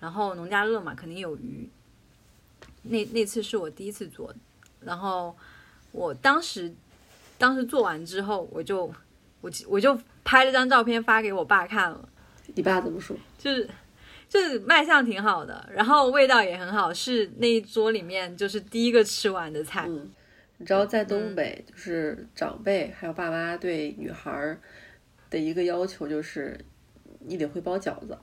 [0.00, 1.68] 然后农家乐嘛肯定有鱼，
[2.84, 4.34] 那那次是我第一次做，
[4.80, 5.36] 然后
[5.92, 6.72] 我当时
[7.36, 8.86] 当时做完之后，我就
[9.40, 12.08] 我我就拍了张照片发给我爸看了，
[12.54, 13.16] 你爸怎么说？
[13.38, 13.68] 就是。
[14.26, 19.84] 就是卖相挺好的，然后味道也很好，是那一桌里面就是第一个吃完的菜。
[19.86, 20.10] 嗯，
[20.56, 24.58] 你知道在东北，就是长辈还有爸妈对女孩儿
[25.30, 26.58] 的一个要求就是，
[27.20, 28.18] 你得会包饺子，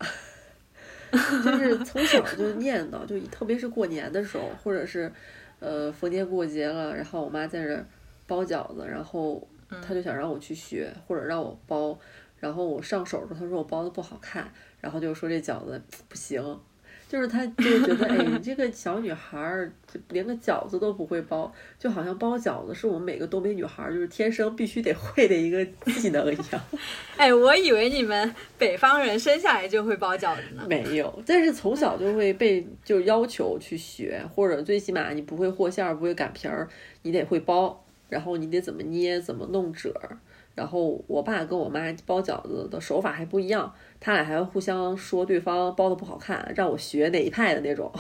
[1.12, 5.12] 就是从小就念叨，就特别是过年的时候，或者是
[5.60, 7.86] 呃逢年过节了，然后我妈在这儿
[8.26, 9.48] 包饺子，然后
[9.82, 11.98] 她就想让我去学，或者让我包，
[12.40, 14.52] 然后我上手的时候，她说我包的不好看。
[14.82, 16.42] 然后就说这饺子不行，
[17.12, 19.70] 就是他就觉得，哎，你这个小女孩儿
[20.08, 25.66] 连个饺子都不会包，就好像包饺子是我们每个东北女孩儿就是天生必须得会的一个
[26.00, 26.62] 技能一样。
[27.18, 30.66] 哎，我以为你们北方人生下来就会包饺子呢。
[30.70, 36.66] 没有，但是从小就会被就要求去学，或者最起码你不会和馅儿，不会擀皮儿，
[37.02, 40.18] 你得会包，然后你得怎么捏，怎么弄褶儿。
[40.56, 47.92] 然后我爸跟我妈包饺子的手法还不一样，他俩还会互相说对方包的不好看，让我学哪一派的那种，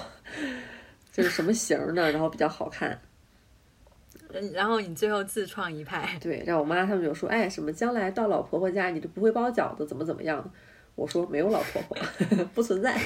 [1.11, 2.99] 就是什么型的，然后比较好看。
[4.33, 6.17] 嗯，然后你最后自创一派。
[6.21, 10.51] 对，让我妈他们就说，哎，什么将来到老婆婆家你就不会包饺子，怎么怎么样？
[10.95, 11.97] 我说没有老婆婆，
[12.53, 12.97] 不存在，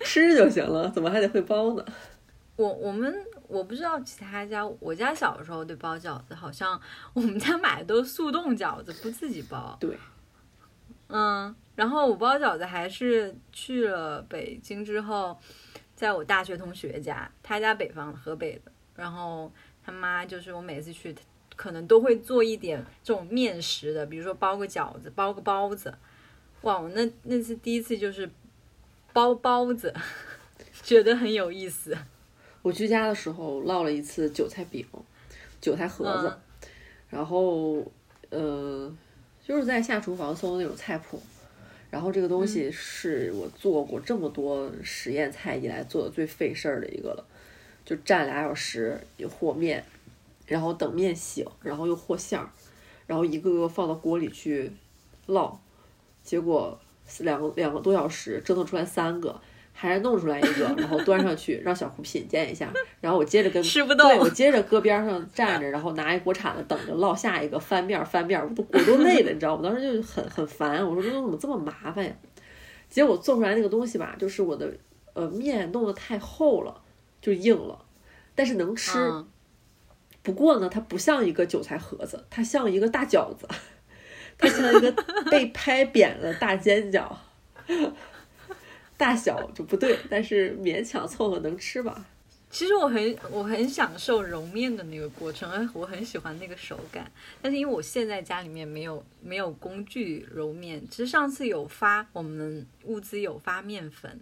[0.00, 1.84] 吃就行了，怎么还得会包呢？
[2.56, 3.14] 我我们
[3.48, 6.80] 我不知道其他家，我家小时候对包饺子，好像
[7.14, 9.76] 我们家买的都是速冻饺子，不自己包。
[9.80, 9.98] 对，
[11.08, 15.38] 嗯，然后我包饺子还是去了北京之后，
[15.96, 19.50] 在我大学同学家，他家北方河北的，然后
[19.82, 21.16] 他妈就是我每次去，
[21.56, 25.94] 可能都会做一点这种面食的，比如说包个饺子，包个包子。
[26.62, 28.28] 哇，我那那次第一次就是
[29.12, 29.94] 包包子，
[30.82, 31.96] 觉得很有意思。
[32.68, 34.86] 我居家的时候烙了一次韭菜饼，
[35.58, 36.36] 韭菜盒子，
[37.08, 37.82] 然后
[38.28, 38.94] 呃，
[39.42, 41.18] 就是在下厨房搜那种菜谱，
[41.90, 47.24] 然后这个东西是我做过这么多实验菜以来做的最费事儿的一个了，
[47.86, 49.00] 就站俩小时，
[49.30, 49.82] 和面，
[50.46, 52.50] 然后等面醒，然后又和馅儿，
[53.06, 54.70] 然后一个个放到锅里去
[55.26, 55.56] 烙，
[56.22, 56.78] 结果
[57.20, 59.40] 两个两个多小时折腾出来三个。
[59.80, 62.68] 还是弄出来一个，然后端上去让小胡品鉴一下，
[63.00, 69.62] 然后我接着跟吃不动对我接着搁边上站着，然后拿一锅铲子等着烙下一个翻面儿翻面儿，我都我都累了，你知道吗？
[69.62, 72.12] 我当时就很很烦，我说这怎么这么麻烦呀？
[72.90, 74.68] 结果做出来那个东西吧，就是我的
[75.14, 76.82] 呃面弄得太厚了，
[77.20, 77.78] 就硬了，
[78.34, 78.98] 但是能吃。
[78.98, 79.28] 嗯
[80.20, 83.48] 不过呢，它不像一个韭菜盒子，它像一个大饺子，
[84.36, 84.92] 它像一个
[85.30, 87.10] 被拍扁的大煎饺。
[88.98, 92.04] 大小就不对，但是勉强凑合能吃吧。
[92.50, 97.10] 其实我很我很享受揉面的那个过程，我很喜欢那个手感。
[97.42, 104.18] 但是因为我现在家里面没有没有工具揉面，其实上次有发我们物资有发面粉，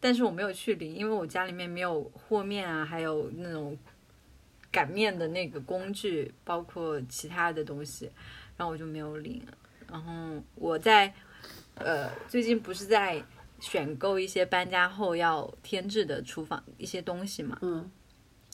[0.00, 3.76] 但是我没有去领，因为我家里面没有和面啊，还有那种
[4.72, 8.10] 擀面的那个工具，包括其他的东西，
[8.56, 9.42] 然后我就没有领。
[9.90, 11.12] 然后我在
[11.74, 13.22] 呃最近不是在
[13.60, 17.90] 选购一些搬家后要添置的厨房一些东西嘛，嗯，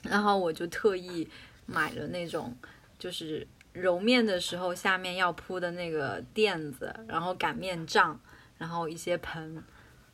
[0.02, 1.28] 然后我就特意
[1.66, 2.56] 买了那种
[2.98, 8.18] 就是揉面的时候下面要铺的那个垫子，然后擀面杖，
[8.56, 9.62] 然后一些盆。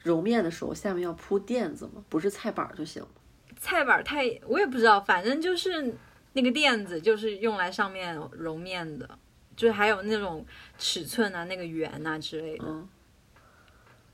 [0.00, 2.02] 揉面的时候下面要铺垫子吗？
[2.08, 3.08] 不是菜板儿就行吗？
[3.58, 5.94] 菜板儿太我也不知道，反正就是
[6.32, 9.18] 那个垫子就是用来上面揉面的，
[9.54, 10.46] 就是还有那种
[10.78, 12.64] 尺寸啊、那个圆啊之类的。
[12.66, 12.88] 嗯，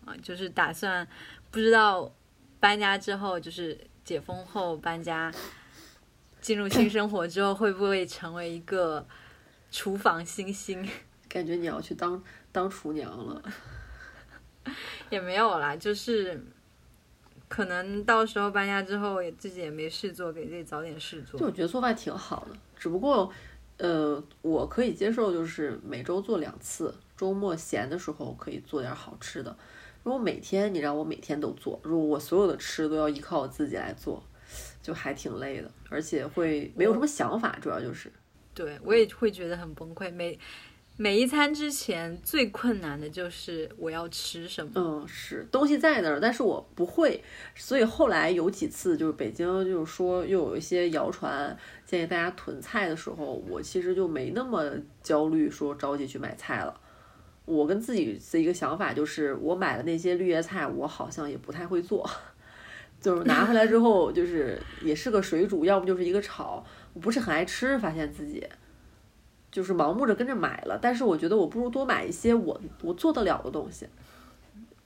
[0.07, 1.07] 啊，就是打算
[1.51, 2.11] 不知道
[2.59, 5.31] 搬家之后，就是解封后搬家，
[6.41, 9.07] 进入新生活之后，会不会成为一个
[9.71, 10.89] 厨房新星？
[11.29, 13.43] 感觉你要去当当厨娘了。
[15.11, 16.43] 也没有啦，就是
[17.49, 21.47] 可能到时候搬家之后，也自己也没事做，给自己找点事做就。
[21.47, 23.31] 我觉得做饭挺好的，只不过，
[23.79, 29.57] 呃，我可以接受，就是每周做两次，周末闲的时候可以做点好吃的。
[30.07, 34.23] 如果每天你让我每天都做，如果我所有的吃都要依靠我自己来做，
[34.81, 38.13] 就还挺累的，而且会没有什么想法，主要就是。
[38.55, 40.13] 对我也会觉得很崩溃。
[40.15, 40.39] 每
[40.97, 44.71] 每一餐之前最困难的就是我要吃什么。
[44.77, 47.21] 嗯，是东西在那儿，但是我不会，
[47.57, 54.71] 所以后来有几次就是北京就是说又有一些谣传建议大家囤菜的时候，我其实就没那么
[55.03, 56.81] 焦虑，说着急去买菜了。
[57.47, 62.09] 我跟自己的一个想法就是，我买的那些绿叶菜，我好像也不太会做，
[63.01, 68.47] 就是拿回来之后，就是也是个水煮，要不就是一个炒，我不是很爱吃，发现自己。
[69.49, 73.87] 就是盲目着跟着买了，但是我觉得我不如多买一些我我做得了的东西，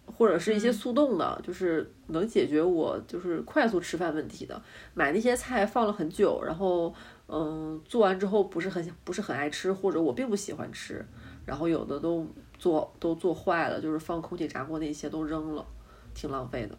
[0.07, 4.63] 或者是一些速冻的，就是能解决我就是快速吃饭问题的。
[4.95, 6.95] 买那些菜放了很久，然后
[7.27, 11.05] 嗯做完之后不是很不是很爱吃，或者我并不喜欢吃，
[11.45, 12.25] 然后有的都
[12.61, 15.67] 做都做坏了，就是放空气炸锅那些都扔了，
[16.13, 16.77] 挺浪费的。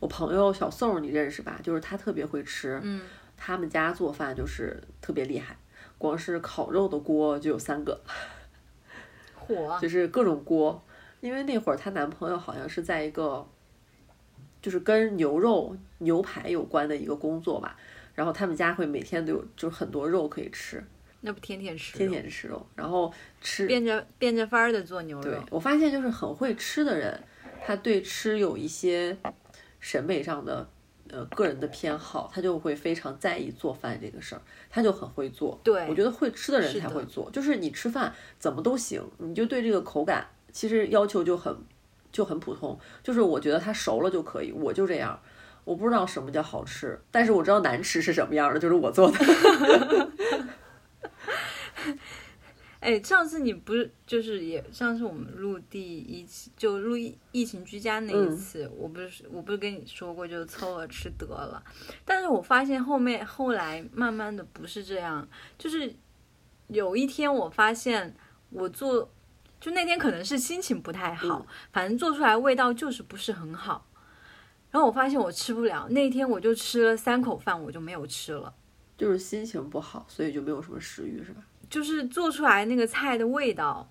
[0.00, 1.60] 我朋友小宋你认识吧？
[1.62, 3.00] 就是他特别会吃，嗯，
[3.36, 5.56] 他们家做饭就是特别厉害。
[5.96, 8.00] 光是烤肉的锅就有三个，
[9.38, 10.82] 火就是各种锅。
[11.20, 13.46] 因为那会儿她男朋友好像是在一个，
[14.60, 17.76] 就是跟牛肉、牛排有关的一个工作吧。
[18.16, 20.84] 然后他们家会每天都有，就是很多肉可以吃，
[21.22, 22.66] 那不天天吃，天天吃肉。
[22.74, 25.42] 然后吃，变着变着法儿的做牛对肉。
[25.50, 27.18] 我发现就是很会吃的人，
[27.64, 29.16] 他对吃有一些
[29.80, 30.68] 审美上的
[31.08, 35.58] 呃个人的偏好，他就会非常在意做饭这个事儿，他就很会做。
[35.62, 41.56] 对我觉得会吃的人才会做，就是你吃饭怎么都行，你就对这个口感其实要求就很
[42.10, 45.20] 就很普通，就是我觉得它熟了就可以，我就这样。
[45.64, 49.18] 我不知道什么叫好吃，但是我知道难吃是什么样的，就是我做的。
[52.80, 61.62] 哎，上次你不是就是也上次我们录第一期就录疫疫情居家那嗯一次，我不是我不是跟你说过就凑合吃得了，
[62.04, 65.94] 但是我发现后面后来慢慢的不是这样，就是
[66.66, 68.16] 有一天我发现
[68.50, 69.08] 我做
[69.60, 73.86] 就那天可能是心情不太好，反正做出来味道就是不是很好，
[74.72, 78.52] 然后我发现我吃不了，那天我就吃了三口饭，我就没有吃了。
[78.98, 81.42] 就是心情不好，所以就没有什么食欲，是吧？
[81.72, 83.90] 就是做出来那个菜的味道，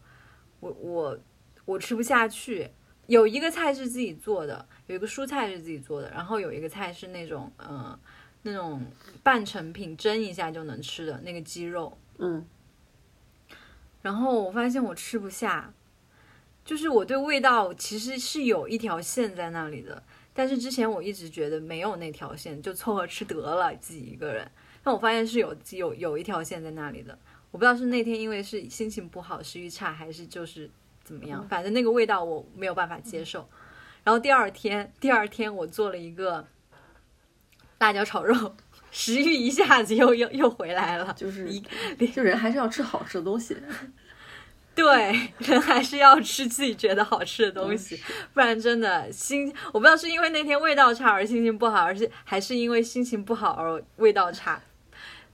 [0.59, 1.19] 我我
[1.65, 2.69] 我吃不下去。
[3.07, 7.99] 有一个菜是自己做的，有一个蔬菜是自己做的，然后有一个菜是那种嗯、呃
[8.43, 8.85] 那种
[9.23, 12.45] 半成品蒸一下就能吃的那个鸡肉，嗯，
[14.03, 15.73] 然后我发现我吃不下，
[16.63, 20.03] 就是我对味道其实是有一条线在那里的，
[20.35, 24.47] 但是之前我一直觉得没有那条线，就凑合吃得了自己一个人。
[24.83, 27.17] 但我发现是有有有一条线在那里的，
[27.51, 30.69] 我不知道是那天因为是心情不好，食欲差，还是就是
[31.03, 33.47] 怎么样，反正那个味道我没有办法接受。
[34.03, 36.47] 然后第二天，第二天我做了一个
[37.79, 38.55] 辣椒炒肉，
[38.89, 41.47] 食欲一下子又又又回来了， 就是
[42.13, 43.57] 就人还是要吃好吃的东西。
[44.73, 48.01] 对，人还是要吃自己觉得好吃的东西，
[48.33, 54.61] 不然真的心我不知道是因为那天味道差而心情不好，而是还是因为心情不好而味道差，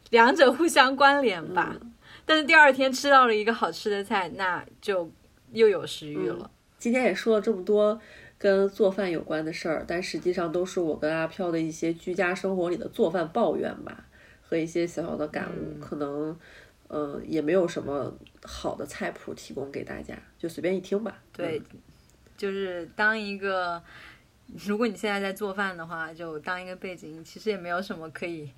[0.10, 1.76] 两者互相关联吧。
[2.28, 5.10] 但是第二天吃到了一个好吃的菜，那就
[5.52, 6.52] 又有食欲了。
[6.78, 8.00] 今天也说了这么多
[8.38, 14.06] 跟做饭有关的事儿，但实际上都是我跟阿飘的一些居家生活里的做饭抱怨吧，
[14.44, 16.38] 和一些小小的感悟，可能。
[16.90, 21.22] 嗯，也没有什么好的菜谱提供给大家，就随便一听吧。
[21.34, 21.62] 对，
[22.38, 23.84] 就是当一个，
[24.66, 28.50] 如果你现在在做饭的话，就当一个背景，其实也没有什么可以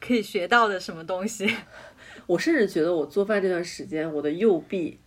[0.00, 1.50] 可以学到的什么东西。
[2.26, 4.98] 我甚至觉得我做饭这段时间，我的右臂，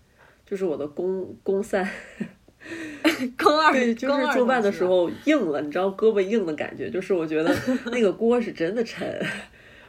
[0.45, 1.87] 就是我的肱肱三，
[3.37, 9.23] 肱 二，对，就是做饭的时候硬了，你知道胳膊硬的感觉，就是我觉得那个锅是真的沉。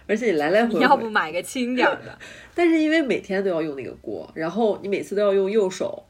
[0.07, 2.19] 而且你来来回回，你要不买个轻点的。
[2.55, 6.05] 但是因为每天都要用那个锅，然后你每次都要用右手，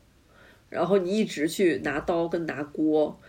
[0.70, 3.20] 然后你一直去拿刀跟拿锅，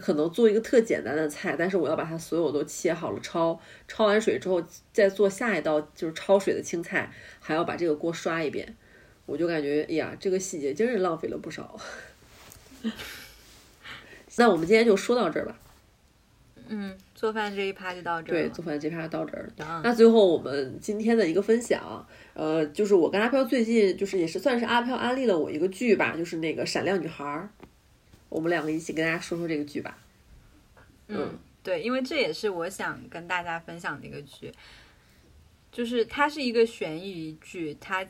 [0.00, 3.58] 可能做一个特简单的菜，但是我要把它所有都切好了焯，
[3.88, 4.62] 焯完水之后
[4.92, 8.76] 再做下一道就是焯水的青菜，还要把这个锅刷一遍，
[9.26, 11.78] 我就感觉哎呀，这个细节真是浪费了不少。
[14.36, 15.58] 那我们今天就说到这儿吧。
[16.68, 16.96] 嗯。
[17.14, 18.34] 做饭这一趴就到这儿。
[18.34, 19.48] 对，做饭这趴到这儿。
[19.82, 27.24] 那最后我们今天的一个分享，呃，就是我跟阿飘最近就是也是算是阿飘安利了我一个剧吧，就是那个《闪亮女孩》，
[28.34, 29.96] 我们两个一起跟大家说说这个剧吧。
[31.06, 34.52] 嗯，对，因为这也是我想跟大家分享的一个剧，
[35.70, 38.04] 就是它是一个悬疑剧，它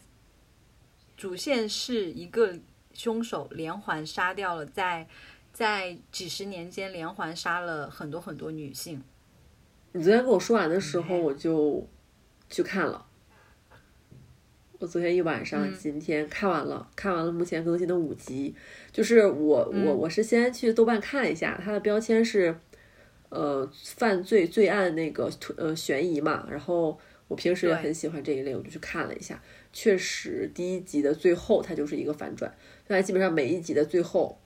[1.14, 2.58] 主线是一个
[2.94, 5.06] 凶手连环杀掉了在。
[5.52, 9.00] 在几十年间连环杀了很多很多女性。
[9.92, 11.88] 你昨天跟我说完的时候，我就
[12.50, 13.06] 去看了。
[14.80, 18.54] 我昨天一晚上，今天看完了，看完了目前更新的五集。
[18.92, 22.54] 就是我我我是先去豆瓣看了一下，它的标签是
[23.28, 26.46] 呃犯罪罪案那个呃悬疑嘛。
[26.50, 26.98] 然后
[27.28, 29.40] 我平时也很喜欢这一类，我就去看了一下。
[29.72, 32.52] 确实，第一集的最后它就是一个反转，
[32.86, 34.38] 但基本上每一集的最后。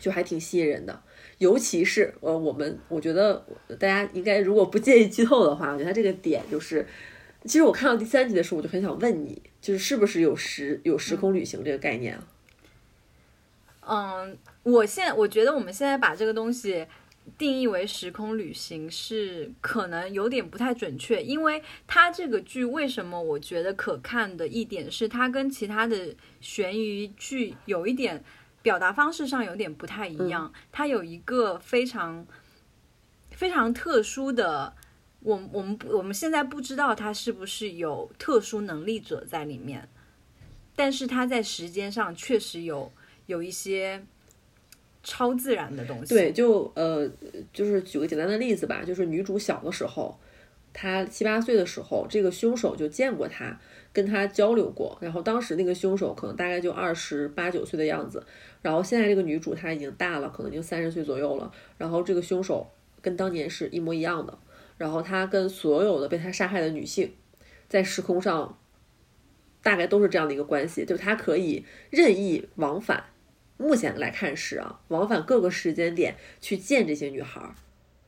[0.00, 1.02] 就还挺吸引人的，
[1.38, 3.44] 尤其是呃，我们我觉得
[3.80, 6.86] 大家应该如果不介意剧透的话，我觉得它这个点就是，
[7.44, 12.26] 其实我看到第三集的时候，我就很想问你，就是是不是有时有时空旅行这个概念啊？
[13.80, 16.86] 嗯，我现我觉得我们现在把这个东西
[17.36, 28.24] 定义为时空旅行是可能有点不太准确，因为它这个剧为什么我觉得可看的一点是它跟其他的悬疑剧有一点。
[28.60, 32.26] 表达方式上有点不太一样，它有一个非常
[33.30, 34.74] 非常特殊的，
[35.20, 39.88] 我我们我们现在不知道他是不是有特殊能力者在里面，
[40.76, 42.90] 但是他在时间上确实有
[43.26, 44.04] 有一些
[45.02, 46.14] 超自然的东西。
[46.14, 47.10] 对，就呃，
[47.52, 50.18] 就是举个简单的例子吧，就是女主小的时候，
[50.72, 53.58] 她七八岁的时候，这个凶手就见过她。
[53.90, 58.24] 跟他交流过，然后当时那个凶手可能大概就二十八九岁的样子，
[58.62, 64.38] 然后现在这个女主她已经大了，可能就三十岁左右了，然后这个凶手跟当年是一模一样的，
[64.78, 67.12] 然后他跟所有的被他杀害的女性，
[67.68, 68.58] 在时空上
[69.62, 73.04] 大概都是这样的一个关系，就是他可以任意往返，
[73.56, 77.40] 目前来看是啊，往返各个时间点去见这些女孩，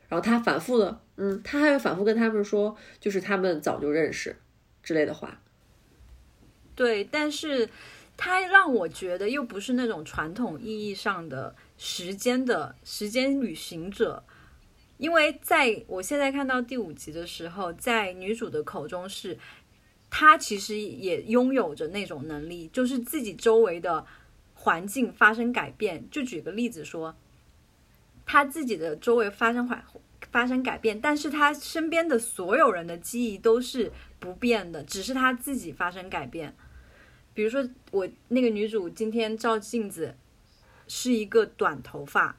[0.07, 4.37] 然后他反复的，嗯，他还会反复跟他们说，就是他们早就认识
[4.81, 5.41] 之类的话。
[6.73, 7.69] 对，但是
[8.15, 14.23] 他让我觉得又不是那种传统意义上的时间的时间旅行者，
[15.01, 19.35] 因为在我现在看到第五集的时候，在女主的口中是，
[20.11, 24.05] 她其实也拥有着那种能力，就是自己周围的
[24.53, 26.07] 环境发生改变。
[26.11, 27.15] 就举个例子说，
[28.27, 29.83] 她自己的周围发生环
[30.31, 36.55] 发生改变，但是她身边的所有人的记忆都是不变的，只是她自己发生改变。
[37.33, 40.15] 比如说，我那个女主今天照镜子
[40.87, 42.37] 是一个短头发，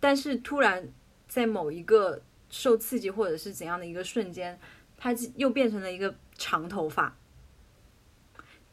[0.00, 0.88] 但是突然
[1.34, 4.56] 在某一个受刺激或者是怎样的一个瞬间，
[4.96, 7.16] 他又变成了一个长头发。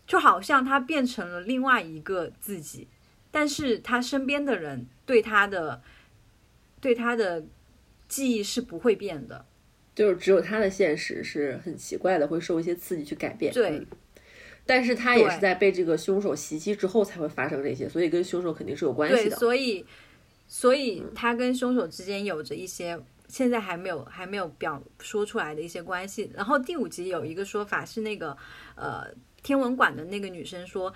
[0.06, 2.88] 就好像他变成了另外一个自己，
[3.32, 5.82] 但是他身边的人对他的
[6.80, 7.44] 对他的
[8.08, 9.44] 记忆是不会变的。
[9.96, 13.52] 就是只有他的现实是很奇怪的，会受一些刺激去改变。
[13.52, 13.88] 对嗯
[14.64, 19.36] 但是他也是在被这个凶手袭击之后才会发生这些，所以跟凶手肯定是有关系对，的。
[19.36, 19.84] 所以
[20.54, 26.30] 所以他跟凶手之间有着一些现在还没有还没有表说出来的一些关系。
[26.36, 28.36] 然后第五集有一个说法是那个
[28.76, 29.06] 呃
[29.42, 30.94] 天文馆的那个女生说，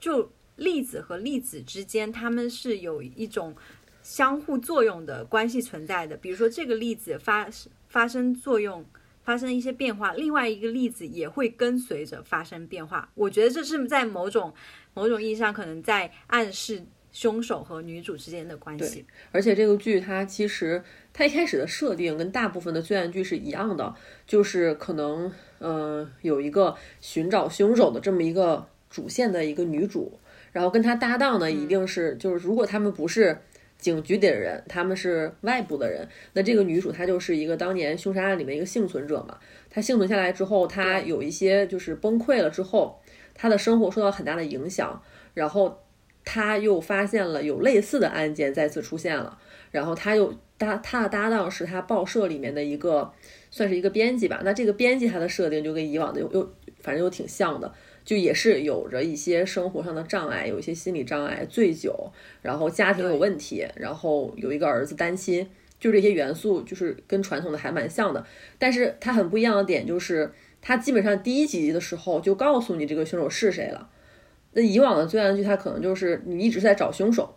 [0.00, 3.54] 就粒子和粒子之间他们是有一种
[4.02, 6.16] 相互作用的关系存在的。
[6.16, 7.48] 比如说这个粒子发
[7.86, 8.84] 发生作用。
[9.22, 13.10] 发生一些变化，另外一个粒子也会跟随着发生变化。
[13.16, 14.54] 我觉得这是在某种
[14.94, 16.86] 某种意义上，可能在暗示
[17.16, 19.06] 凶手和女主之间的关系。
[19.32, 20.82] 而且这个剧它其实
[21.14, 23.94] 它一开始的设定跟大部分的罪案剧是一样的，
[24.26, 30.18] 就是可能嗯、呃有一个寻找凶手的这么一个主线的一个女主，
[30.52, 33.38] 然后跟她搭档呢一定是、就是如果他们不是。
[33.78, 36.08] 警局里的人，他们是外部的人。
[36.32, 39.38] 那这个女主她就是一个当年凶杀案里面一个幸存者嘛。
[39.68, 42.98] 她幸存下来之后，她有一些就是崩溃了之后，
[43.34, 45.02] 她的生活受到很大的影响。
[45.34, 45.78] 然后
[46.26, 49.38] 他又发现了有类似的案件再次出现了。
[49.70, 53.10] 然后他又搭他的搭档是他报社里面的一个
[53.50, 54.42] 算是一个编辑吧。
[54.44, 57.72] 那这个编辑他的设定就跟以往的又又反正又挺像的。
[58.04, 65.44] 就也是有着一些生活上的障碍，有一些心理障碍，醉酒，然后家庭有问题，然后有一个儿子单亲，
[65.80, 68.24] 就这些元素就是跟传统的还蛮像的。
[68.60, 70.30] 但是它很不一样的点就是，
[70.62, 73.90] 它基本上第一集的时候就告诉你这个凶手是谁了。
[74.56, 77.36] 那以往的罪案剧，它可能就是你一直在找凶手，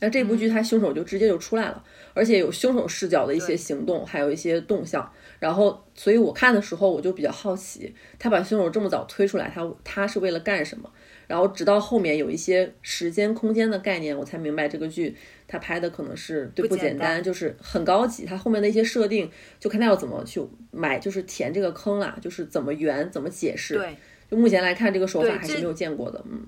[0.00, 5.08] 那这部剧它凶手就直接就出来了，而且有凶手视角的一些行动，还有一些动向。
[5.38, 10.90] 然后，所以我看的时候我就比较好奇，他把凶手这么早推出来，他他是为了干什么？
[11.28, 15.16] 然后直到后面有一些时间空间的概念，我才明白这个剧
[15.46, 18.24] 他拍的可能是对不简单，就是很高级。
[18.24, 19.30] 他后面的一些设定，
[19.60, 23.74] 就看他要怎么去买，就是填这个坑啦，就是怎么圆，怎么解释。
[23.74, 23.96] 对，
[24.30, 26.22] 就目前来看，这个手法还是没有见过的。
[26.28, 26.46] 嗯，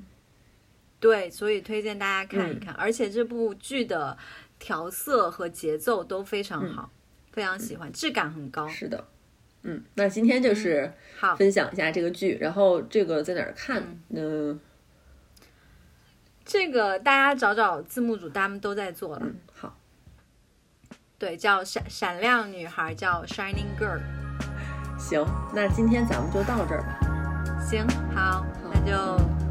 [0.99, 2.75] 对，所以推荐大家看一看。
[2.75, 4.17] 而且这部剧的
[4.59, 6.91] 调色和节奏都非常好，
[7.33, 8.67] 非常喜欢，质感很高。
[8.69, 9.07] 是的。
[9.63, 13.83] 嗯，那今天就是好，分享一下这个剧，然后这个在哪儿看？
[14.11, 14.59] 嗯
[16.45, 19.23] 这个大家找找字幕组，他们都在做了。
[19.23, 19.79] 嗯，好，
[21.19, 24.01] 对，叫闪闪亮女孩，叫 Shining Girl。
[24.99, 25.23] 行，
[25.55, 26.99] 那今天咱们就到这儿吧，
[27.69, 28.97] 行，好，那就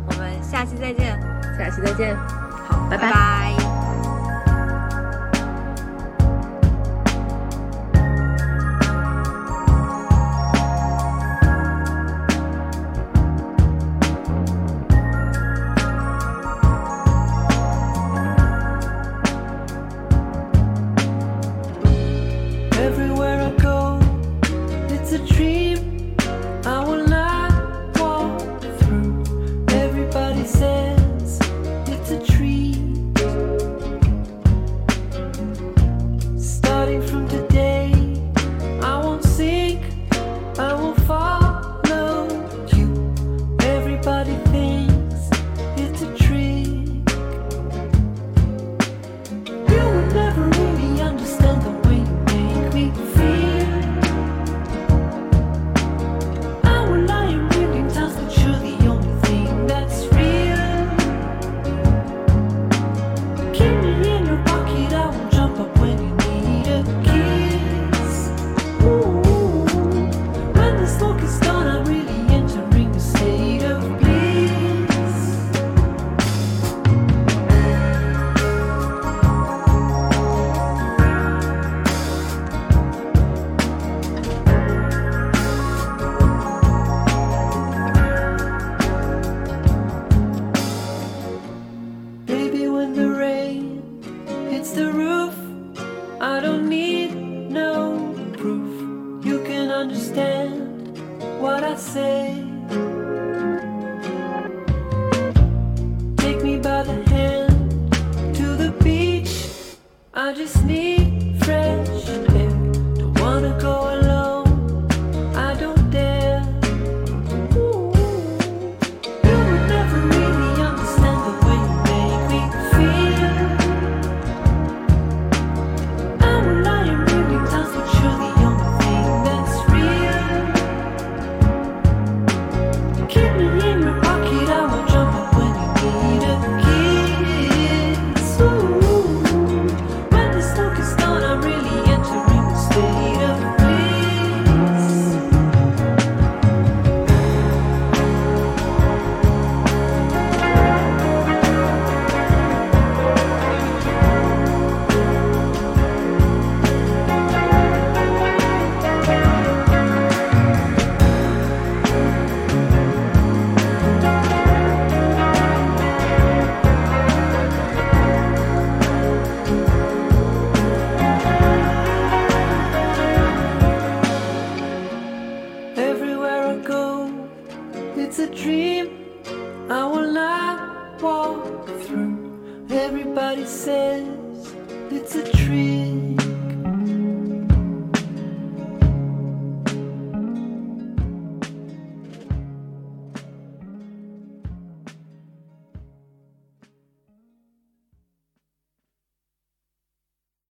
[0.08, 1.20] 我们下期再见。
[1.58, 2.16] 下期再见。
[2.68, 3.77] 好，拜拜拜